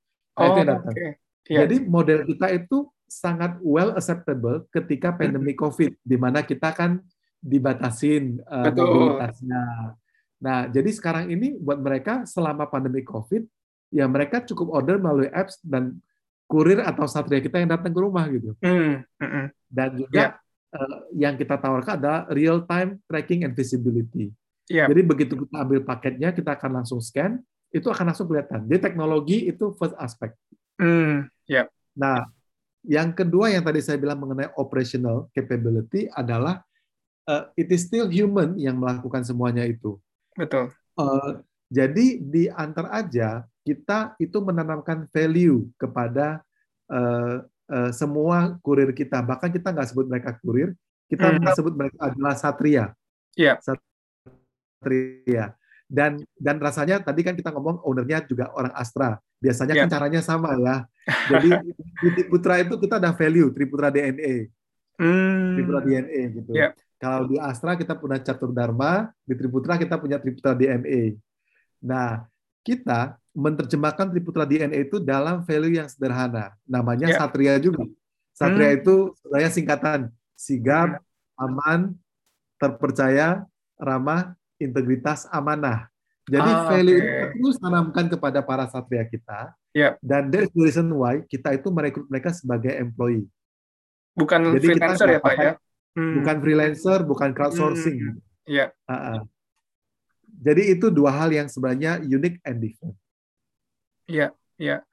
[0.40, 0.94] Nah, oh, itu yang datang.
[0.96, 1.11] Okay.
[1.50, 1.61] Yeah.
[1.66, 2.79] Jadi model kita itu
[3.11, 7.03] sangat well acceptable ketika pandemi COVID di mana kita kan
[7.42, 9.62] dibatasin uh, mobilitasnya.
[10.40, 13.44] Nah, jadi sekarang ini buat mereka selama pandemi COVID
[13.90, 15.98] ya mereka cukup order melalui apps dan
[16.46, 18.55] kurir atau satria kita yang datang ke rumah gitu.
[18.62, 19.46] Mm, -hmm.
[19.68, 20.35] Dan juga yeah
[20.74, 24.31] uh, yang kita tawarkan adalah real time tracking and visibility.
[24.70, 24.87] Yeah.
[24.87, 28.66] Jadi begitu kita ambil paketnya, kita akan langsung scan, itu akan langsung kelihatan.
[28.66, 30.35] Jadi teknologi itu first aspect.
[30.78, 31.66] Mm, yeah.
[31.94, 32.26] Nah,
[32.83, 36.62] yang kedua yang tadi saya bilang mengenai operational capability adalah
[37.30, 40.00] uh, it is still human yang melakukan semuanya itu.
[40.35, 40.74] Betul.
[40.98, 46.42] Uh, jadi di antar aja kita itu menanamkan value kepada
[46.90, 49.22] uh, Eh, semua kurir kita.
[49.22, 50.74] Bahkan kita nggak sebut mereka kurir,
[51.06, 51.54] kita hmm.
[51.54, 52.90] sebut mereka adalah satria.
[53.38, 53.62] Yeah.
[53.62, 55.54] Satria.
[55.90, 59.18] Dan dan rasanya tadi kan kita ngomong ownernya juga orang Astra.
[59.42, 59.83] Biasanya yeah.
[59.85, 60.87] kan caranya sama ya.
[61.35, 61.50] Jadi
[61.98, 64.46] di Triputra itu kita ada value Triputra DNA.
[65.03, 65.59] Hmm.
[65.59, 66.53] Triputra DNA gitu.
[66.55, 66.72] Yeah.
[67.00, 71.18] Kalau di Astra kita punya Catur Dharma, di Triputra kita punya Triputra DNA.
[71.83, 72.29] Nah,
[72.62, 76.55] kita menerjemahkan Triputra DNA itu dalam value yang sederhana.
[76.68, 77.18] Namanya yeah.
[77.18, 77.88] Satria juga.
[78.37, 78.79] Satria hmm.
[78.85, 80.00] itu sebenarnya singkatan
[80.37, 81.00] sigap,
[81.37, 81.92] aman,
[82.57, 83.44] terpercaya,
[83.76, 85.88] ramah, integritas, amanah.
[86.31, 87.11] Jadi ah, value okay.
[87.11, 89.51] itu terus tanamkan kepada para satria kita.
[89.75, 89.99] Yeah.
[89.99, 93.27] Dan that's the reason why kita itu merekrut mereka sebagai employee.
[94.14, 95.53] Bukan Jadi freelancer ya Pak ya?
[95.99, 96.23] Hmm.
[96.23, 97.99] Bukan freelancer, bukan crowdsourcing.
[97.99, 98.18] Hmm.
[98.46, 98.70] Yeah.
[98.87, 99.18] Uh -uh.
[100.40, 102.96] Jadi itu dua hal yang sebenarnya unique and different.
[104.07, 104.87] Iya, iya.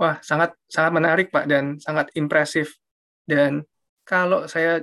[0.00, 2.80] Wah, sangat sangat menarik Pak dan sangat impresif.
[3.28, 3.68] Dan
[4.08, 4.80] kalau saya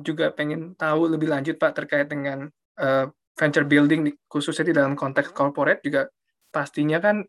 [0.00, 2.48] juga pengen tahu lebih lanjut Pak terkait dengan
[2.80, 6.08] uh, venture building khususnya di dalam konteks corporate juga
[6.52, 7.24] pastinya kan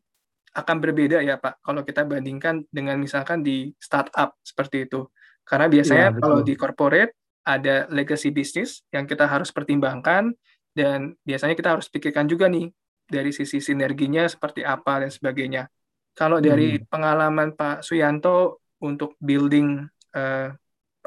[0.53, 5.09] akan berbeda ya Pak kalau kita bandingkan dengan misalkan di startup seperti itu.
[5.43, 10.31] Karena biasanya ya, kalau di corporate ada legacy bisnis yang kita harus pertimbangkan
[10.71, 12.71] dan biasanya kita harus pikirkan juga nih
[13.09, 15.67] dari sisi sinerginya seperti apa dan sebagainya.
[16.13, 16.87] Kalau dari hmm.
[16.87, 19.83] pengalaman Pak Suyanto untuk building
[20.15, 20.53] uh,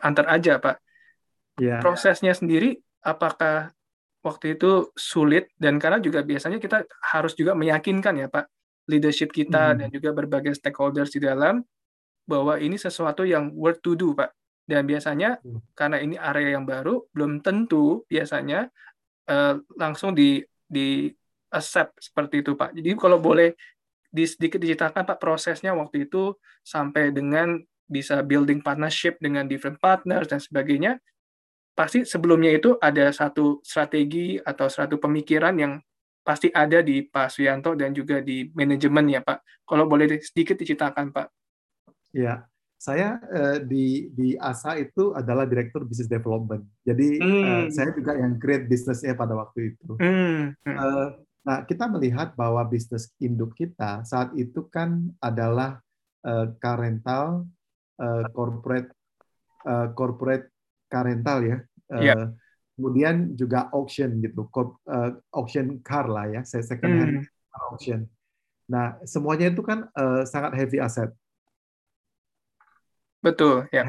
[0.03, 0.77] antar aja Pak,
[1.63, 1.79] yeah.
[1.81, 3.71] prosesnya sendiri apakah
[4.27, 6.83] waktu itu sulit dan karena juga biasanya kita
[7.15, 8.51] harus juga meyakinkan ya Pak
[8.91, 9.77] leadership kita hmm.
[9.79, 11.63] dan juga berbagai stakeholders di dalam
[12.27, 14.35] bahwa ini sesuatu yang worth to do Pak.
[14.67, 15.79] Dan biasanya hmm.
[15.79, 18.67] karena ini area yang baru belum tentu biasanya
[19.31, 21.11] uh, langsung di di
[21.55, 22.75] accept seperti itu Pak.
[22.75, 23.55] Jadi kalau boleh
[24.11, 26.35] di sedikit diceritakan Pak prosesnya waktu itu
[26.67, 30.99] sampai dengan bisa building partnership dengan different partners dan sebagainya.
[31.77, 35.77] Pasti sebelumnya itu ada satu strategi atau satu pemikiran yang
[36.25, 39.45] pasti ada di Pak Suyanto dan juga di manajemen ya Pak.
[39.69, 41.29] Kalau boleh sedikit diceritakan Pak.
[42.17, 42.49] Ya,
[42.81, 46.65] saya uh, di di ASA itu adalah direktur business development.
[46.81, 47.45] Jadi hmm.
[47.45, 50.01] uh, saya juga yang create bisnisnya pada waktu itu.
[50.01, 50.57] Hmm.
[50.65, 51.13] Uh,
[51.45, 55.77] nah, kita melihat bahwa bisnis induk kita saat itu kan adalah
[56.25, 57.45] uh, car rental,
[58.01, 58.91] uh, corporate
[59.69, 60.56] uh, corporate
[60.91, 61.59] car rental ya.
[61.91, 62.25] Uh, yeah.
[62.77, 67.73] Kemudian juga auction gitu, uh, auction car lah ya, second hand hmm.
[67.73, 68.05] auction.
[68.69, 71.09] Nah, semuanya itu kan uh, sangat heavy asset.
[73.25, 73.89] Betul, ya.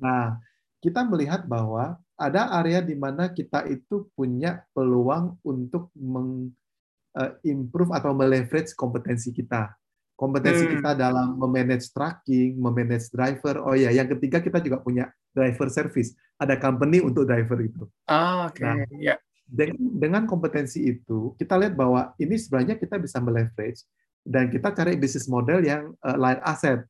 [0.00, 0.40] Nah,
[0.80, 8.12] kita melihat bahwa ada area di mana kita itu punya peluang untuk mengimprove eh, atau
[8.14, 9.74] meleverage kompetensi kita.
[10.14, 10.72] Kompetensi hmm.
[10.78, 13.58] kita dalam memanage tracking, memanage driver.
[13.62, 16.14] Oh ya, yang ketiga kita juga punya driver service.
[16.38, 17.84] Ada company untuk driver itu.
[18.08, 18.60] Ah, oke.
[18.60, 18.64] Okay.
[18.64, 19.16] Nah, ya.
[19.52, 23.84] Dengan, dengan kompetensi itu, kita lihat bahwa ini sebenarnya kita bisa meleverage
[24.24, 26.88] dan kita cari bisnis model yang uh, light asset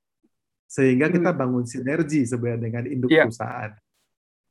[0.73, 1.39] sehingga kita hmm.
[1.39, 3.29] bangun sinergi sebenarnya dengan induk yeah.
[3.29, 3.73] perusahaan.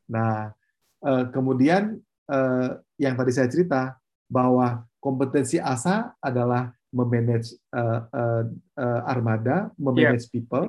[0.05, 0.53] Nah,
[1.01, 1.97] eh, kemudian
[2.29, 2.69] eh,
[3.01, 3.97] yang tadi saya cerita
[4.29, 8.01] bahwa kompetensi ASA adalah memanage eh,
[9.09, 10.33] armada, memanage yeah.
[10.37, 10.65] people,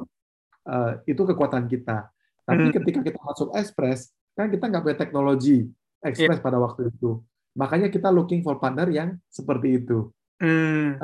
[1.05, 2.09] itu kekuatan kita.
[2.43, 2.75] Tapi hmm.
[2.75, 5.69] ketika kita masuk Express, kan kita nggak punya teknologi
[6.03, 6.47] Express yeah.
[6.47, 7.23] pada waktu itu.
[7.55, 10.11] Makanya kita looking for partner yang seperti itu.
[10.43, 10.99] Hmm.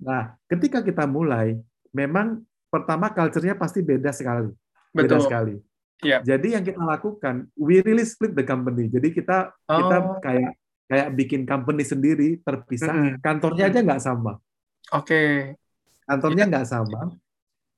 [0.00, 1.60] Nah, ketika kita mulai,
[1.92, 2.40] memang
[2.72, 4.48] pertama culture-nya pasti beda sekali.
[4.94, 5.24] Beda Betul.
[5.26, 5.56] sekali.
[6.02, 6.20] Yeah.
[6.24, 8.88] Jadi yang kita lakukan, we really split the company.
[8.88, 9.78] Jadi kita oh.
[9.78, 10.50] kita kayak
[10.84, 12.92] kayak bikin company sendiri terpisah.
[12.92, 13.14] Mm -hmm.
[13.22, 14.32] Kantornya aja nggak sama.
[14.92, 15.06] Oke.
[15.06, 15.30] Okay.
[16.04, 16.50] Kantornya iya.
[16.50, 16.74] nggak yeah.
[16.74, 17.00] sama.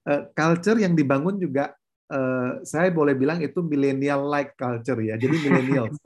[0.06, 1.74] Uh, culture yang dibangun juga
[2.10, 5.14] uh, saya boleh bilang itu millennial like culture ya.
[5.18, 5.96] Jadi millennials.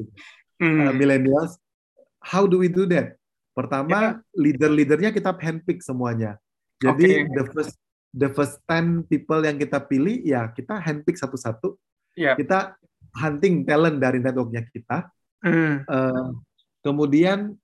[0.60, 1.56] uh, millennials.
[2.20, 3.16] How do we do that?
[3.56, 4.36] Pertama, yeah.
[4.36, 6.36] leader-leadernya kita handpick semuanya.
[6.80, 7.36] Jadi okay.
[7.36, 7.74] the first
[8.10, 11.76] the first 10 people yang kita pilih ya kita handpick satu-satu.
[12.16, 12.36] Yeah.
[12.36, 12.74] Kita
[13.16, 15.12] hunting talent dari networknya kita.
[15.44, 15.84] Mm.
[15.88, 16.36] Uh,
[16.84, 17.56] kemudian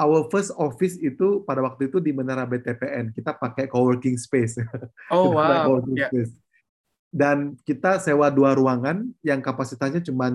[0.00, 3.12] our first office itu pada waktu itu di Menara BTPN.
[3.12, 4.58] Kita pakai co-working space.
[5.12, 5.80] Oh wow.
[5.92, 6.08] yeah.
[6.08, 6.32] space.
[7.12, 10.32] Dan kita sewa dua ruangan yang kapasitasnya cuma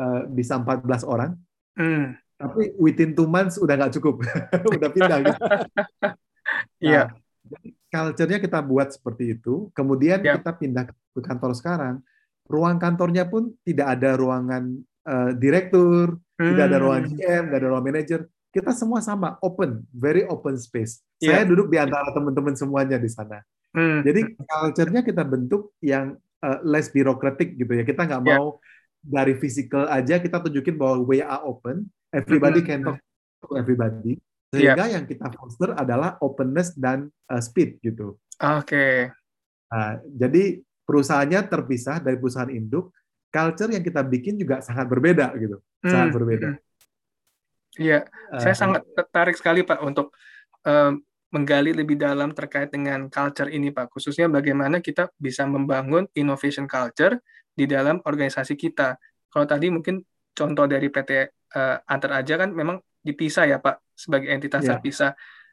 [0.00, 1.36] uh, bisa 14 orang.
[1.76, 2.16] Mm.
[2.40, 4.24] Tapi within two months udah nggak cukup,
[4.80, 5.18] udah pindah.
[5.22, 5.40] Gitu.
[6.82, 7.08] Iya.
[7.08, 10.36] nah, culture-nya kita buat seperti itu, kemudian yeah.
[10.36, 11.94] kita pindah ke kantor sekarang,
[12.50, 16.48] ruang kantornya pun tidak ada ruangan uh, direktur, hmm.
[16.52, 17.46] tidak ada ruang GM, hmm.
[17.48, 18.20] tidak ada ruang manager.
[18.52, 21.00] Kita semua sama, open, very open space.
[21.22, 21.40] Yeah.
[21.40, 23.40] Saya duduk di antara teman-teman semuanya di sana.
[23.72, 24.04] Hmm.
[24.04, 27.84] Jadi culture-nya kita bentuk yang uh, less birokratik gitu ya.
[27.84, 28.36] Kita nggak yeah.
[28.36, 28.60] mau
[29.02, 32.68] dari physical aja kita tunjukin bahwa we are open, everybody hmm.
[32.68, 32.98] can talk
[33.42, 34.20] to everybody
[34.52, 35.00] sehingga yeah.
[35.00, 38.20] yang kita foster adalah openness dan uh, speed gitu.
[38.36, 38.68] Oke.
[38.68, 38.96] Okay.
[39.72, 42.92] Nah, jadi perusahaannya terpisah dari perusahaan induk,
[43.32, 45.88] culture yang kita bikin juga sangat berbeda gitu, hmm.
[45.88, 46.48] sangat berbeda.
[46.52, 46.60] Hmm.
[47.80, 50.12] Iya, uh, saya sangat tertarik sekali Pak untuk
[50.68, 50.92] uh,
[51.32, 57.16] menggali lebih dalam terkait dengan culture ini Pak, khususnya bagaimana kita bisa membangun innovation culture
[57.52, 59.00] di dalam organisasi kita.
[59.32, 60.04] Kalau tadi mungkin
[60.36, 61.10] contoh dari PT
[61.56, 64.76] uh, Antar aja kan memang dipisah ya Pak sebagai entitas yeah.
[64.76, 65.12] terpisah.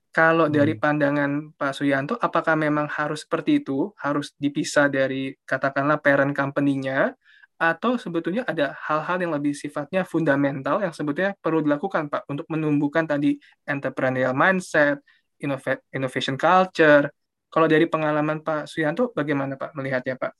[0.09, 0.55] Kalau hmm.
[0.57, 7.13] dari pandangan Pak Suyanto, apakah memang harus seperti itu, harus dipisah dari katakanlah parent company-nya,
[7.59, 13.03] atau sebetulnya ada hal-hal yang lebih sifatnya fundamental yang sebetulnya perlu dilakukan Pak untuk menumbuhkan
[13.03, 13.35] tadi
[13.67, 15.03] entrepreneurial mindset,
[15.39, 17.09] innovation culture.
[17.49, 20.31] Kalau dari pengalaman Pak Suyanto, bagaimana Pak melihatnya Pak?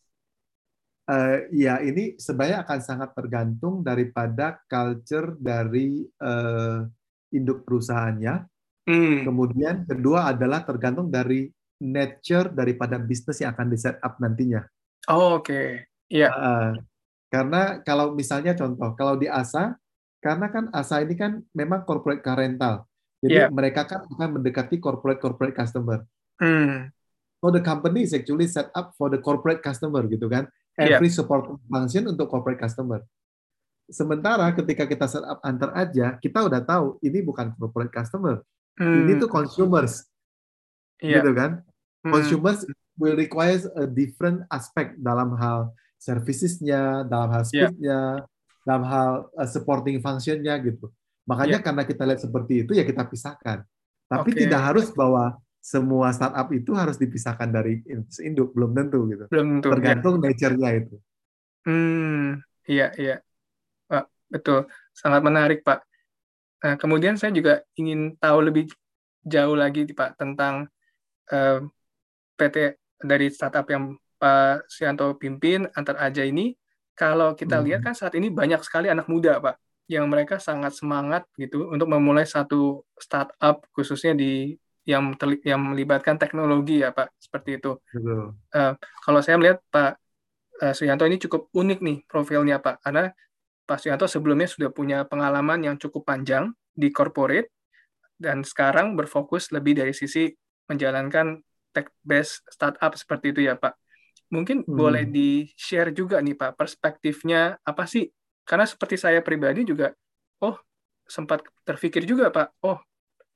[1.10, 6.86] Uh, ya ini sebenarnya akan sangat tergantung daripada culture dari uh,
[7.34, 8.46] induk perusahaannya.
[8.86, 9.26] Hmm.
[9.26, 11.50] Kemudian kedua adalah tergantung dari
[11.82, 14.62] nature daripada bisnis yang akan di set up nantinya.
[15.10, 15.50] Oh, oke.
[15.50, 15.68] Okay.
[16.14, 16.30] Iya.
[16.30, 16.32] Yeah.
[16.34, 16.72] Uh,
[17.30, 19.78] karena kalau misalnya contoh, kalau di ASA,
[20.20, 22.89] karena kan ASA ini kan memang corporate car rental.
[23.20, 23.52] Jadi yeah.
[23.52, 26.08] mereka kan akan mendekati corporate corporate customer.
[26.40, 26.88] Hmm.
[27.40, 30.48] So the company is actually set up for the corporate customer gitu kan.
[30.80, 31.00] Iya.
[31.00, 31.18] Every yeah.
[31.20, 33.04] support function untuk corporate customer.
[33.90, 38.40] Sementara ketika kita setup antar aja, kita udah tahu ini bukan corporate customer.
[38.80, 39.04] Hmm.
[39.08, 40.08] Ini tuh consumers.
[41.04, 41.20] Yeah.
[41.20, 41.64] Gitu kan?
[42.08, 42.12] Hmm.
[42.16, 42.64] Consumers
[42.96, 47.68] will require a different aspect dalam hal servicesnya, dalam hal iya.
[47.68, 48.64] speednya, yeah.
[48.64, 50.88] dalam hal uh, supporting functionnya gitu.
[51.30, 51.66] Makanya yeah.
[51.66, 53.62] karena kita lihat seperti itu ya kita pisahkan.
[54.10, 54.50] Tapi okay.
[54.50, 57.86] tidak harus bahwa semua startup itu harus dipisahkan dari
[58.26, 59.26] induk, belum tentu gitu.
[59.30, 59.70] Belum tentu.
[59.78, 60.22] Tergantung ya.
[60.26, 60.96] nature-nya itu.
[61.70, 63.22] Hmm, iya iya.
[64.30, 65.82] Betul, sangat menarik Pak.
[66.62, 68.70] Nah, kemudian saya juga ingin tahu lebih
[69.26, 70.70] jauh lagi Pak tentang
[71.34, 71.60] uh,
[72.38, 76.54] PT dari startup yang Pak Sianto pimpin antar aja ini,
[76.94, 77.66] kalau kita Hmm.
[77.66, 79.56] lihat kan saat ini banyak sekali anak muda, Pak,
[79.90, 84.54] yang mereka sangat semangat gitu untuk memulai satu startup khususnya di
[84.86, 87.78] yang terli- yang melibatkan teknologi ya, Pak, seperti itu.
[87.90, 88.38] Betul.
[88.54, 89.98] Eh, kalau saya melihat Pak
[90.62, 93.10] eh, Suyanto ini cukup unik nih profilnya, Pak, karena
[93.66, 97.50] Pak Suyanto sebelumnya sudah punya pengalaman yang cukup panjang di corporate
[98.20, 100.30] dan sekarang berfokus lebih dari sisi
[100.70, 101.40] menjalankan
[101.74, 103.74] tech-based startup seperti itu ya, Pak.
[104.30, 104.78] Mungkin Hmm.
[104.78, 108.06] boleh di-share juga nih, Pak, perspektifnya apa sih?
[108.50, 109.94] Karena seperti saya pribadi juga,
[110.42, 110.58] oh,
[111.06, 112.82] sempat terpikir juga, Pak, oh,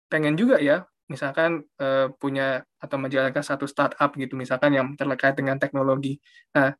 [0.09, 5.61] pengen juga ya, misalkan eh, punya atau menjalankan satu startup gitu, misalkan yang terkait dengan
[5.61, 6.17] teknologi.
[6.57, 6.73] Nah,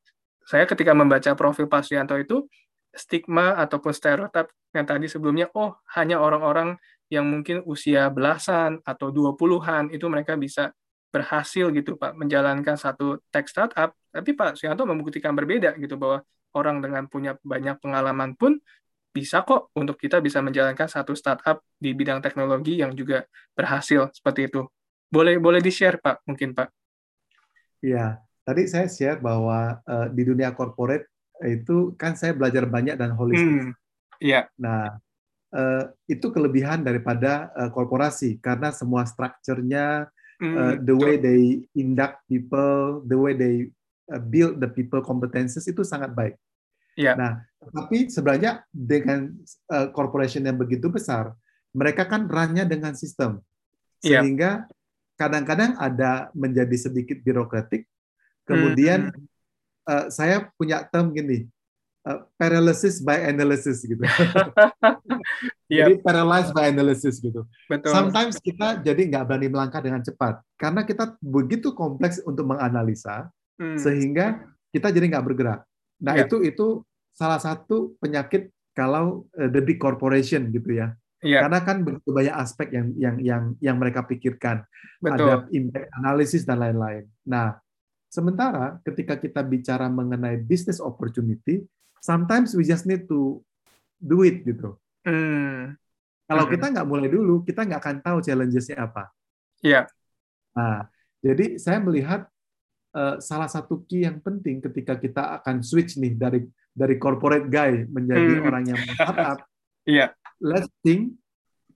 [0.50, 2.50] saya ketika membaca profil Pak Suyanto itu,
[2.90, 6.74] stigma ataupun stereotip yang tadi sebelumnya, oh, hanya orang-orang
[7.14, 10.74] yang mungkin usia belasan atau 20-an itu mereka bisa
[11.14, 16.82] berhasil gitu Pak menjalankan satu tech startup tapi Pak Suyanto membuktikan berbeda gitu bahwa orang
[16.82, 18.58] dengan punya banyak pengalaman pun
[19.14, 24.50] bisa kok untuk kita bisa menjalankan satu startup di bidang teknologi yang juga berhasil seperti
[24.50, 24.66] itu.
[25.14, 26.74] Boleh boleh di share Pak mungkin Pak.
[27.86, 31.14] Iya, tadi saya share bahwa eh, di dunia corporate
[31.46, 33.70] itu kan saya belajar banyak dan holistik.
[33.70, 33.72] hmm.
[34.18, 34.50] Iya.
[34.58, 34.98] Nah,
[35.54, 40.10] eh, itu kelebihan daripada eh, korporasi karena semua strukturnya,
[40.42, 43.83] uh, the way they induct people, the way they uh,
[44.28, 46.36] build the people competences itu sangat baik.
[46.94, 47.18] Iya.
[47.18, 47.32] Nah,
[47.74, 49.34] tapi sebenarnya dengan
[49.72, 51.34] uh, corporation yang begitu besar,
[51.74, 53.42] mereka kan runnya dengan sistem,
[54.04, 54.22] Iya.
[54.22, 54.52] sehingga
[55.18, 57.88] kadang-kadang ada menjadi sedikit birokratik.
[58.46, 59.26] Kemudian Hmm.
[59.90, 61.48] uh, saya punya term gini,
[62.06, 64.04] uh, paralysis by analysis gitu.
[65.72, 67.48] Iya, Jadi paralyzed by analysis gitu.
[67.66, 67.90] betul.
[67.90, 73.34] Sometimes kita jadi nggak berani melangkah dengan cepat karena kita begitu kompleks untuk menganalisa
[73.64, 74.26] Hmm, sehingga
[74.76, 75.60] kita jadi nggak bergerak.
[76.04, 76.28] Nah Iya.
[76.28, 76.68] itu itu
[77.16, 80.92] salah satu penyakit kalau eh, the big corporation gitu ya.
[81.24, 84.68] Iya, Karena kan begitu banyak aspek yang yang yang yang mereka pikirkan.
[85.00, 85.16] betul.
[85.16, 87.08] Ada impact analysis dan lain-lain.
[87.24, 87.56] Nah
[88.12, 91.64] sementara ketika kita bicara mengenai business opportunity,
[92.04, 93.40] sometimes we just need to
[94.04, 94.76] do it gitu.
[95.08, 95.80] Hmm,
[96.28, 96.52] Kalau Mhm.
[96.56, 99.12] kita nggak mulai dulu, kita nggak akan tahu challenges-nya apa.
[99.64, 99.88] Iya,
[100.54, 100.86] Nah,
[101.24, 102.30] jadi saya melihat
[103.18, 108.34] salah satu key yang penting ketika kita akan switch nih dari dari corporate guy menjadi
[108.42, 108.48] Hmm.
[108.50, 109.40] orang yang startup,
[109.94, 111.14] iya, let's think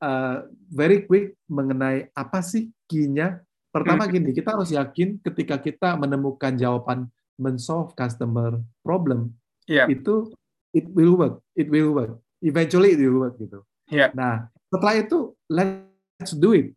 [0.02, 3.42] uh, very quick mengenai apa sih key-nya.
[3.70, 4.14] Pertama Hmm.
[4.18, 9.38] gini, kita harus yakin ketika kita menemukan jawaban men-solve customer problem,
[9.70, 10.34] iya, itu
[10.74, 12.18] it will work, it will work.
[12.42, 13.62] Eventually it will work gitu.
[13.90, 14.10] Iya.
[14.18, 16.74] Nah, setelah itu let's do it.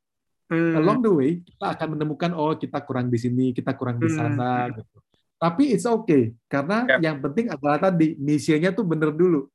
[0.51, 4.11] Hmm, Along the way kita akan menemukan oh kita kurang di sini, kita kurang di
[4.11, 4.19] Hmm.
[4.19, 4.99] sana gitu.
[5.39, 7.11] Tapi it's okay karena Ya.
[7.11, 9.47] yang penting adalah tadi misinya tuh bener dulu.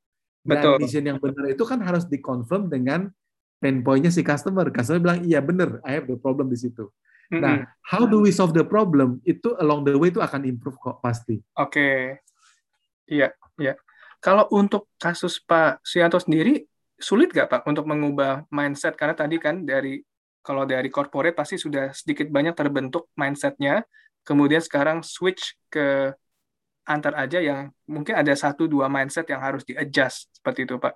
[0.42, 0.76] Dan Betul.
[0.80, 3.12] mission yang benar itu kan harus dikonfirm dengan
[3.60, 4.72] pain point-nya si customer.
[4.72, 6.88] Customer bilang iya bener, I have the problem di situ.
[7.28, 9.20] hmm, Nah, how do we solve the problem?
[9.26, 11.42] Itu along the way itu akan improve kok pasti.
[11.58, 12.22] Oke.
[13.06, 13.74] Iya, iya.
[14.22, 16.66] Kalau untuk kasus Pak Suyanto sendiri,
[16.98, 18.94] sulit nggak Pak untuk mengubah mindset?
[18.98, 20.02] Karena tadi kan dari
[20.46, 23.82] kalau dari corporate pasti sudah sedikit banyak terbentuk mindsetnya,
[24.22, 26.14] kemudian sekarang switch ke
[26.86, 30.94] antar aja yang mungkin ada satu dua mindset yang harus di-adjust seperti itu Pak.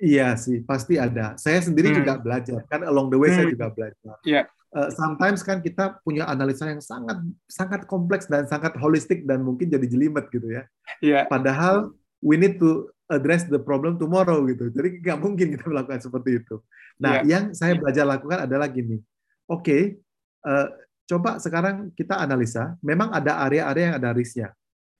[0.00, 1.36] Iya sih, pasti ada.
[1.36, 2.00] Saya sendiri Hmm.
[2.00, 2.64] juga belajar.
[2.72, 3.52] Kan along the way saya Hmm.
[3.52, 4.16] juga belajar.
[4.24, 4.48] Iya.
[4.48, 9.68] Eh, sometimes kan kita punya analisa yang sangat sangat kompleks dan sangat holistik dan mungkin
[9.68, 10.64] jadi jelimet gitu ya.
[11.04, 11.92] Iya, Padahal
[12.24, 14.70] we need to address the problem tomorrow gitu.
[14.70, 16.58] Jadi nggak mungkin kita melakukan seperti itu.
[16.98, 17.38] Nah, Iya.
[17.38, 18.98] yang saya belajar lakukan adalah gini.
[19.46, 20.02] Oke,
[20.42, 20.68] eh,
[21.06, 22.74] coba sekarang kita analisa.
[22.82, 24.50] Memang ada area-area yang ada risknya.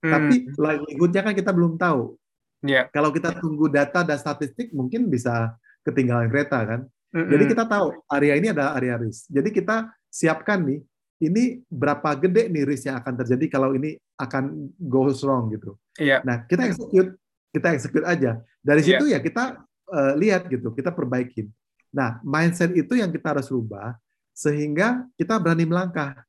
[0.04, 2.14] Hmm, Tapi likelihood-nya kan kita belum tahu.
[2.62, 2.86] iya.
[2.90, 6.80] Kalau kita tunggu data dan statistik mungkin bisa ketinggalan kereta kan.
[7.10, 9.26] Hmm, Jadi kita tahu area ini adalah area risk.
[9.30, 10.78] Jadi kita siapkan nih,
[11.16, 15.74] ini berapa gede nih risk yang akan terjadi kalau ini akan goes wrong gitu.
[15.96, 17.16] Iya, Nah, kita execute,
[17.56, 18.36] kita execute aja.
[18.60, 18.88] Dari Iya.
[19.00, 21.46] situ ya kita eh, lihat gitu, kita perbaikin.
[21.94, 23.94] Nah, mindset itu yang kita harus rubah
[24.34, 26.26] sehingga kita berani melangkah.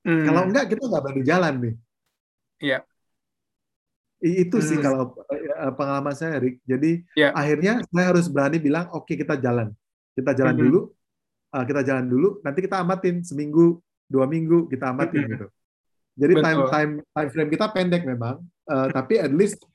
[0.00, 1.74] Hmm, Kalau enggak kita nggak berani jalan nih.
[2.62, 2.78] Iya.
[4.22, 4.84] I- Itu sih Hmm.
[4.86, 6.62] kalau eh, pengalaman saya, Rick.
[6.62, 7.34] Jadi Iya.
[7.34, 9.74] akhirnya saya harus berani bilang, oke kita jalan,
[10.14, 10.62] kita jalan Mhm.
[10.62, 10.80] dulu,
[11.50, 15.30] uh, kita jalan dulu, nanti kita amatin seminggu, dua minggu kita amatin Mhm.
[15.34, 15.46] gitu.
[16.14, 16.70] Jadi time Betul.
[16.70, 18.38] time time frame kita pendek memang,
[18.70, 19.66] uh, tapi at least uh,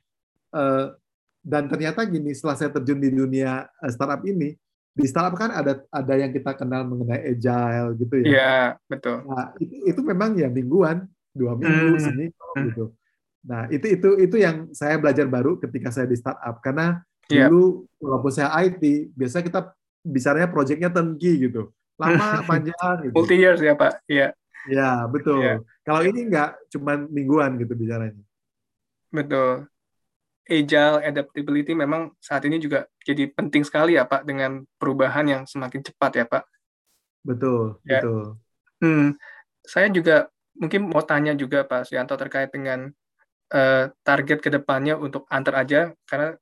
[1.43, 4.53] dan ternyata gini, setelah saya terjun di dunia uh, startup ini,
[4.91, 8.27] di startup kan ada ada yang kita kenal mengenai agile gitu ya.
[8.27, 8.57] Iya,
[8.91, 9.23] betul.
[9.23, 12.03] Nah, itu, itu memang ya mingguan dua minggu, hmm.
[12.03, 12.65] seminggu hmm.
[12.73, 12.85] gitu.
[13.39, 16.99] Nah itu itu itu yang saya belajar baru ketika saya di startup karena
[17.31, 17.47] yeah.
[17.47, 19.71] dulu walaupun saya IT biasa kita
[20.03, 23.07] bicaranya proyeknya turnkey gitu, lama panjang.
[23.07, 23.15] Gitu.
[23.15, 24.35] Multi years ya pak, iya.
[24.67, 25.39] Ya betul.
[25.39, 25.63] Yeah.
[25.87, 28.19] Kalau ini nggak cuma mingguan gitu bicaranya.
[29.07, 29.71] Betul
[30.49, 35.85] agile adaptability memang saat ini juga jadi penting sekali ya Pak dengan perubahan yang semakin
[35.85, 36.43] cepat ya Pak.
[37.23, 38.01] Betul, ya.
[38.01, 38.41] betul.
[38.81, 39.13] Hmm,
[39.61, 40.27] saya juga
[40.57, 42.89] mungkin mau tanya juga Pak Suyanto terkait dengan
[43.53, 46.35] uh, target ke depannya untuk antar aja karena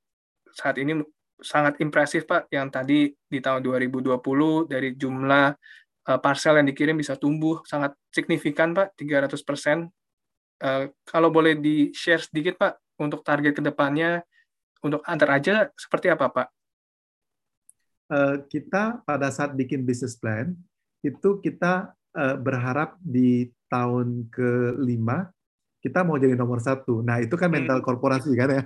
[0.50, 0.98] saat ini
[1.38, 4.18] sangat impresif Pak yang tadi di tahun 2020
[4.66, 5.46] dari jumlah
[6.10, 9.78] uh, parcel yang dikirim bisa tumbuh sangat signifikan Pak 300 persen.
[10.58, 14.26] Uh, kalau boleh di share sedikit Pak untuk target ke depannya
[14.82, 16.48] untuk antar aja seperti apa Pak?
[18.08, 20.56] Uh, kita pada saat bikin business plan
[21.04, 25.28] itu kita uh, berharap di tahun kelima
[25.78, 27.06] kita mau jadi nomor satu.
[27.06, 27.86] Nah itu kan mental hmm.
[27.86, 28.62] korporasi kan ya.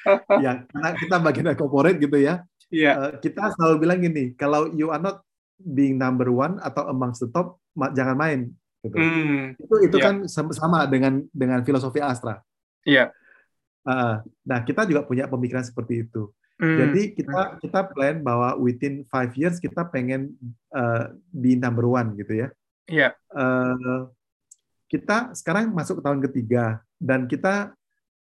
[0.44, 2.42] ya karena kita bagian corporate gitu ya.
[2.74, 2.94] Yeah.
[2.98, 5.22] Uh, kita selalu bilang gini, kalau you are not
[5.62, 7.62] being number one atau amongst the top,
[7.94, 8.40] jangan main.
[8.82, 8.96] Gitu.
[8.98, 9.54] Mm.
[9.62, 10.06] Itu itu yeah.
[10.10, 10.14] kan
[10.50, 12.42] sama dengan dengan filosofi Astra.
[12.82, 13.06] Iya.
[13.06, 13.08] Yeah.
[13.86, 16.34] Uh, nah, kita juga punya pemikiran seperti itu.
[16.56, 16.78] Mm.
[16.80, 20.32] Jadi kita kita plan bahwa within five years kita pengen
[20.72, 22.48] uh, di number one gitu ya.
[22.90, 23.12] Iya.
[23.12, 23.12] Yeah.
[23.30, 24.10] Uh,
[24.90, 27.76] kita sekarang masuk ke tahun ketiga dan kita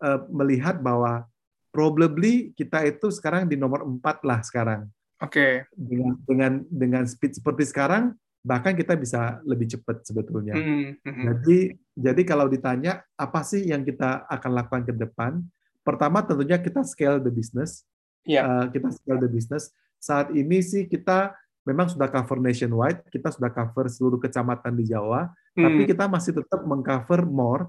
[0.05, 1.25] uh, melihat bahwa
[1.73, 4.93] probably kita itu sekarang di nomor empat lah sekarang.
[5.25, 5.33] Oke.
[5.33, 5.53] Okay.
[5.73, 8.13] Dengan dengan dengan speed seperti sekarang
[8.45, 10.55] bahkan kita bisa lebih cepat sebetulnya.
[10.55, 11.25] Mm -hmm.
[11.33, 11.59] Jadi
[11.99, 15.43] jadi kalau ditanya apa sih yang kita akan lakukan ke depan,
[15.83, 17.83] pertama tentunya kita scale the business.
[18.23, 18.47] Yeah.
[18.47, 19.75] Uh, kita scale the business.
[19.99, 21.35] Saat ini sih kita
[21.67, 25.27] memang sudah cover nationwide, kita sudah cover seluruh kecamatan di Jawa,
[25.59, 25.65] mm.
[25.67, 27.67] tapi kita masih tetap mengcover more.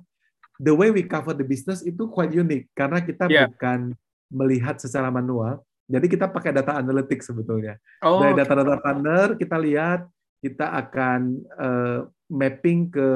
[0.61, 3.49] The way we cover the business itu quite unique karena kita yeah.
[3.49, 3.97] bukan
[4.29, 7.81] melihat secara manual, jadi kita pakai data analytics sebetulnya.
[8.05, 8.83] Oh, Dari data-data okay.
[8.85, 10.05] partner kita lihat
[10.39, 13.07] kita akan uh, mapping ke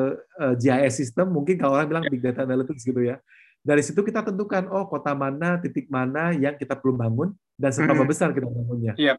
[0.41, 3.21] uh, eh, GIS system, mungkin kalau orang bilang big data analytics gitu ya.
[3.63, 8.03] Dari situ kita tentukan, oh kota mana, titik mana yang kita perlu bangun, dan seberapa
[8.03, 8.11] mm -hmm.
[8.11, 8.93] besar kita bangunnya.
[8.99, 9.17] Yep.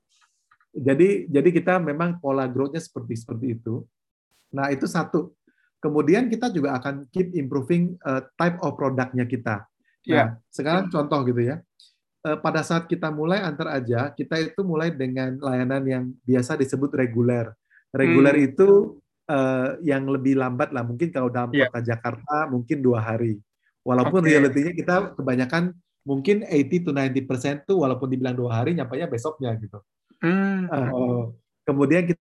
[0.75, 3.87] Jadi jadi kita memang pola growth-nya seperti seperti itu.
[4.53, 5.33] Nah itu satu.
[5.79, 9.69] Kemudian kita juga akan keep improving uh, type of produknya kita.
[10.05, 10.29] Nah, yeah.
[10.49, 11.61] sekarang contoh gitu ya.
[12.41, 17.53] pada saat kita mulai antar aja, kita itu mulai dengan layanan yang biasa disebut reguler
[17.95, 18.49] Reguler hmm.
[18.51, 18.99] itu
[19.31, 20.83] uh, yang lebih lambat lah.
[20.83, 21.71] Mungkin kalau dalam yeah.
[21.71, 23.39] kota Jakarta mungkin dua hari.
[23.85, 24.31] Walaupun okay.
[24.35, 29.53] realitinya kita kebanyakan mungkin 80 to 90 persen tuh walaupun dibilang dua hari nyampainya besoknya
[29.57, 29.79] gitu.
[30.21, 30.69] Hmm.
[30.69, 31.23] Uh,
[31.69, 32.23] kemudian kita,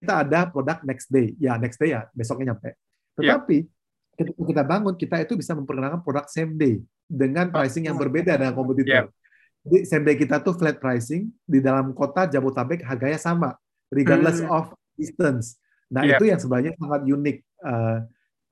[0.00, 1.36] kita ada produk next day.
[1.40, 2.70] Ya next day ya besoknya nyampe.
[2.70, 2.76] Iya.
[3.16, 4.16] Tetapi yeah.
[4.16, 8.54] ketika kita bangun kita itu bisa memperkenalkan produk same day dengan pricing yang berbeda dengan
[8.54, 9.08] kompetitor.
[9.10, 9.18] Yeah.
[9.60, 13.52] Jadi same day kita tuh flat pricing di dalam kota Jabotabek harganya sama
[13.90, 14.50] regardless hmm.
[14.50, 15.58] of distance.
[15.90, 16.22] Nah, yep.
[16.22, 17.36] itu yang sebenarnya sangat unik
[17.66, 17.98] uh,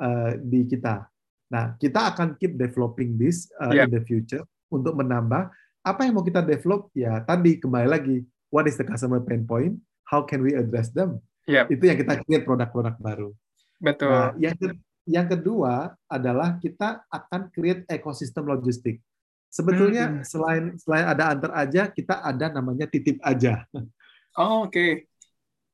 [0.03, 1.07] uh, di kita.
[1.49, 3.89] Nah, kita akan keep developing this uh, yep.
[3.89, 5.49] in the future untuk menambah
[5.87, 8.21] apa yang mau kita develop ya tadi kembali lagi
[8.53, 11.23] what is the customer pain point, how can we address them.
[11.49, 11.73] Yep.
[11.73, 13.31] Itu yang kita create produk-produk baru.
[13.79, 14.11] Betul.
[14.13, 14.75] Nah, yang ke
[15.09, 19.01] yang kedua adalah kita akan create ekosistem logistik.
[19.49, 20.27] Sebetulnya hmm.
[20.29, 23.65] selain selain ada antar aja, kita ada namanya titip aja.
[24.37, 24.77] Oh, oke.
[24.77, 25.08] Okay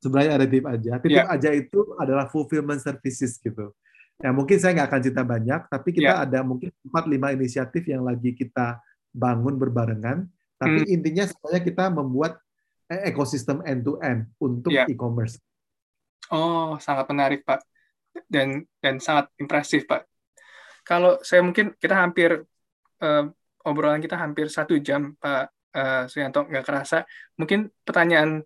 [0.04, 0.92] sebenarnya ada tip aja.
[1.00, 1.32] Titip yeah.
[1.32, 3.72] aja itu adalah fulfillment services gitu.
[4.20, 6.24] Ya mungkin saya nggak akan cerita banyak, tapi kita yeah.
[6.28, 8.84] ada mungkin 4-5 inisiatif yang lagi kita
[9.16, 10.28] bangun berbarengan.
[10.60, 10.94] Tapi hmm.
[11.00, 12.36] intinya sebenarnya kita membuat
[12.92, 14.84] e-, ekosistem end-to-end untuk yeah.
[14.84, 15.40] e-commerce.
[16.28, 17.64] Oh, sangat menarik Pak.
[18.28, 20.04] Dan dan sangat impresif Pak.
[20.84, 22.44] Kalau saya mungkin kita hampir
[23.00, 23.24] uh,
[23.64, 27.02] obrolan kita hampir satu jam Pak uh, Suyanto nggak kerasa.
[27.40, 28.44] Mungkin pertanyaan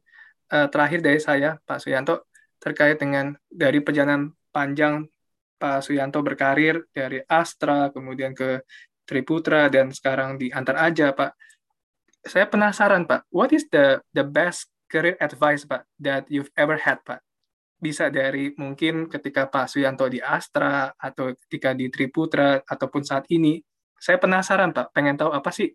[0.53, 2.29] uh, terakhir dari saya, Pak Suyanto,
[2.59, 5.07] terkait dengan dari perjalanan panjang
[5.59, 8.63] Pak Suyanto berkarir dari Astra, kemudian ke
[9.03, 11.35] Triputra, dan sekarang di Antar Aja, Pak.
[12.23, 17.03] Saya penasaran, Pak, what is the the best career advice, Pak, that you've ever had,
[17.03, 17.19] Pak?
[17.79, 23.59] Bisa dari mungkin ketika Pak Suyanto di Astra, atau ketika di Triputra, ataupun saat ini.
[23.99, 25.75] Saya penasaran, Pak, pengen tahu apa sih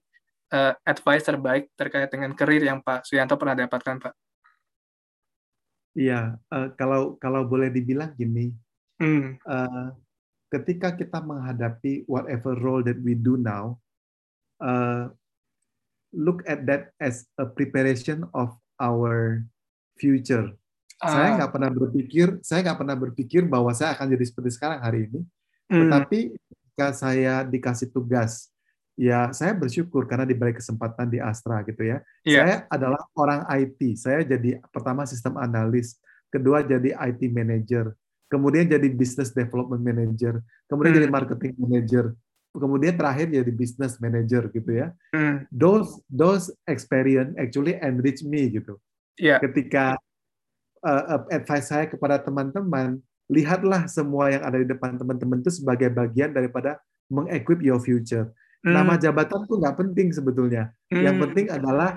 [0.55, 4.22] uh, advice terbaik terkait dengan karir yang Pak Suyanto pernah dapatkan, Pak?
[5.93, 8.49] Iya, uh, kalau kalau boleh dibilang gini,
[8.97, 9.37] hmm.
[9.45, 9.93] uh,
[10.49, 13.77] ketika kita menghadapi whatever role that we do now,
[14.57, 15.09] uh,
[16.13, 19.41] look at that as a preparation of our
[19.97, 20.53] future.
[21.03, 25.11] Saya nggak pernah berpikir, saya nggak pernah berpikir bahwa saya akan jadi seperti sekarang hari
[25.11, 25.21] ini.
[25.67, 25.89] Hmm.
[25.89, 28.52] Tetapi ketika saya dikasih tugas,
[28.93, 31.97] ya saya bersyukur karena diberi kesempatan di Astra gitu ya.
[32.25, 32.39] Iya.
[32.41, 33.79] Saya adalah orang IT.
[33.97, 35.97] Saya jadi pertama sistem analis,
[36.29, 37.93] kedua jadi IT manager,
[38.29, 40.99] kemudian jadi business development manager, kemudian Hmm.
[41.01, 42.05] jadi marketing manager,
[42.53, 44.87] kemudian terakhir jadi business manager gitu ya.
[45.13, 45.45] Hmm.
[45.49, 48.77] Those those experience actually enrich me gitu.
[49.17, 49.37] Iya.
[49.41, 49.97] Ketika
[50.81, 52.97] uh, advice saya kepada teman-teman,
[53.29, 56.77] lihatlah semua yang ada di depan teman-teman itu sebagai bagian daripada
[57.09, 58.29] mengequip your future.
[58.63, 58.73] Hmm.
[58.73, 60.71] Nama jabatan tuh nggak penting sebetulnya.
[60.87, 61.23] Yang Hmm.
[61.27, 61.89] penting adalah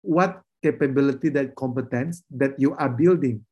[0.00, 3.42] what capability that competence that you are building.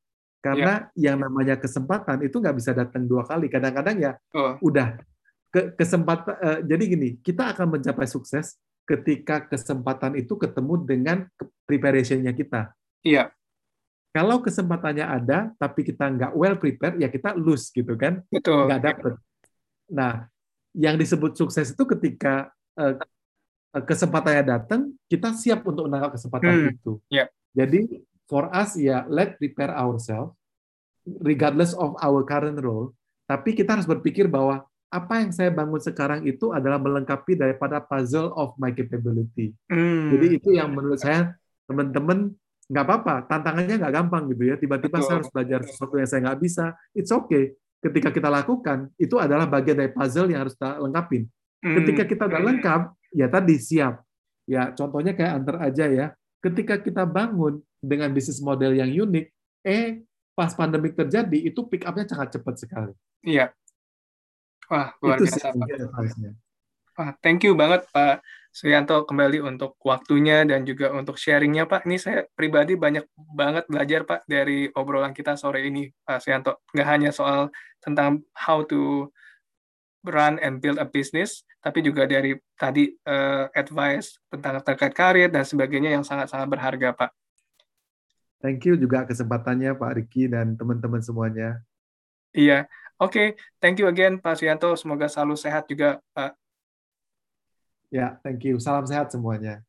[0.41, 3.51] Karena yang namanya kesempatan itu nggak bisa datang dua kali.
[3.51, 4.57] Kadang-kadang ya Oh.
[4.63, 4.97] udah
[5.51, 6.35] ke kesempatan.
[6.39, 8.55] eh, jadi gini, kita akan mencapai sukses
[8.87, 11.27] ketika kesempatan itu ketemu dengan
[11.67, 12.71] preparation-nya kita.
[13.03, 13.35] Iya.
[14.11, 18.67] Kalau kesempatannya ada, tapi kita nggak well prepared, ya kita lose gitu kan, Betul.
[18.67, 19.15] nggak dapet.
[19.91, 20.27] Nah,
[20.75, 22.51] yang disebut sukses itu ketika
[22.81, 22.95] eh,
[23.77, 26.93] eh, kesempatannya datang, kita siap untuk menangkap kesempatan Hmm, itu.
[27.13, 27.29] ya.
[27.53, 30.33] Jadi for us ya let prepare ourselves,
[31.21, 32.95] regardless of our current role.
[33.29, 38.35] Tapi kita harus berpikir bahwa apa yang saya bangun sekarang itu adalah melengkapi daripada puzzle
[38.35, 39.55] of my capability.
[39.71, 40.11] Hmm.
[40.11, 41.31] Jadi itu yang menurut saya
[41.71, 42.35] teman-teman
[42.71, 44.55] nggak apa-apa, tantangannya nggak gampang gitu ya.
[44.59, 45.07] Tiba-tiba Betul.
[45.07, 47.55] saya harus belajar sesuatu yang saya nggak bisa, it's okay.
[47.81, 51.25] Ketika kita lakukan, itu adalah bagian dari puzzle yang harus kita lengkapin.
[51.61, 51.77] Hmm.
[51.81, 52.83] Ketika kita udah lengkap,
[53.13, 54.01] ya tadi siap.
[54.49, 56.07] Ya contohnya kayak antar aja ya.
[56.41, 59.27] Ketika kita bangun dengan bisnis model yang unik,
[59.65, 60.03] eh
[60.33, 62.93] pas pandemik terjadi itu pick up-nya sangat cepat sekali.
[63.21, 63.53] Iya.
[64.73, 65.57] Wah, luar itu sih biasa, Pak.
[65.59, 66.31] mungkin advice-nya.
[66.97, 71.87] Wah, thank you banget Pak Suyanto kembali untuk waktunya dan juga untuk sharingnya Pak.
[71.87, 76.63] Ini saya pribadi banyak banget belajar Pak dari obrolan kita sore ini Pak Suyanto.
[76.75, 79.11] Nggak hanya soal tentang how to
[80.05, 85.45] run and build a business, tapi juga dari tadi eh, advice tentang terkait karir dan
[85.45, 87.11] sebagainya yang sangat-sangat berharga Pak.
[88.41, 91.61] Thank you juga kesempatannya Pak Riki dan teman-teman semuanya.
[92.33, 92.65] Iya,
[92.97, 93.37] oke.
[93.61, 94.73] Thank you again Pak Suyanto.
[94.81, 96.33] Semoga selalu sehat juga Pak.
[97.93, 98.57] Ya, thank you.
[98.57, 99.61] Salam sehat semuanya.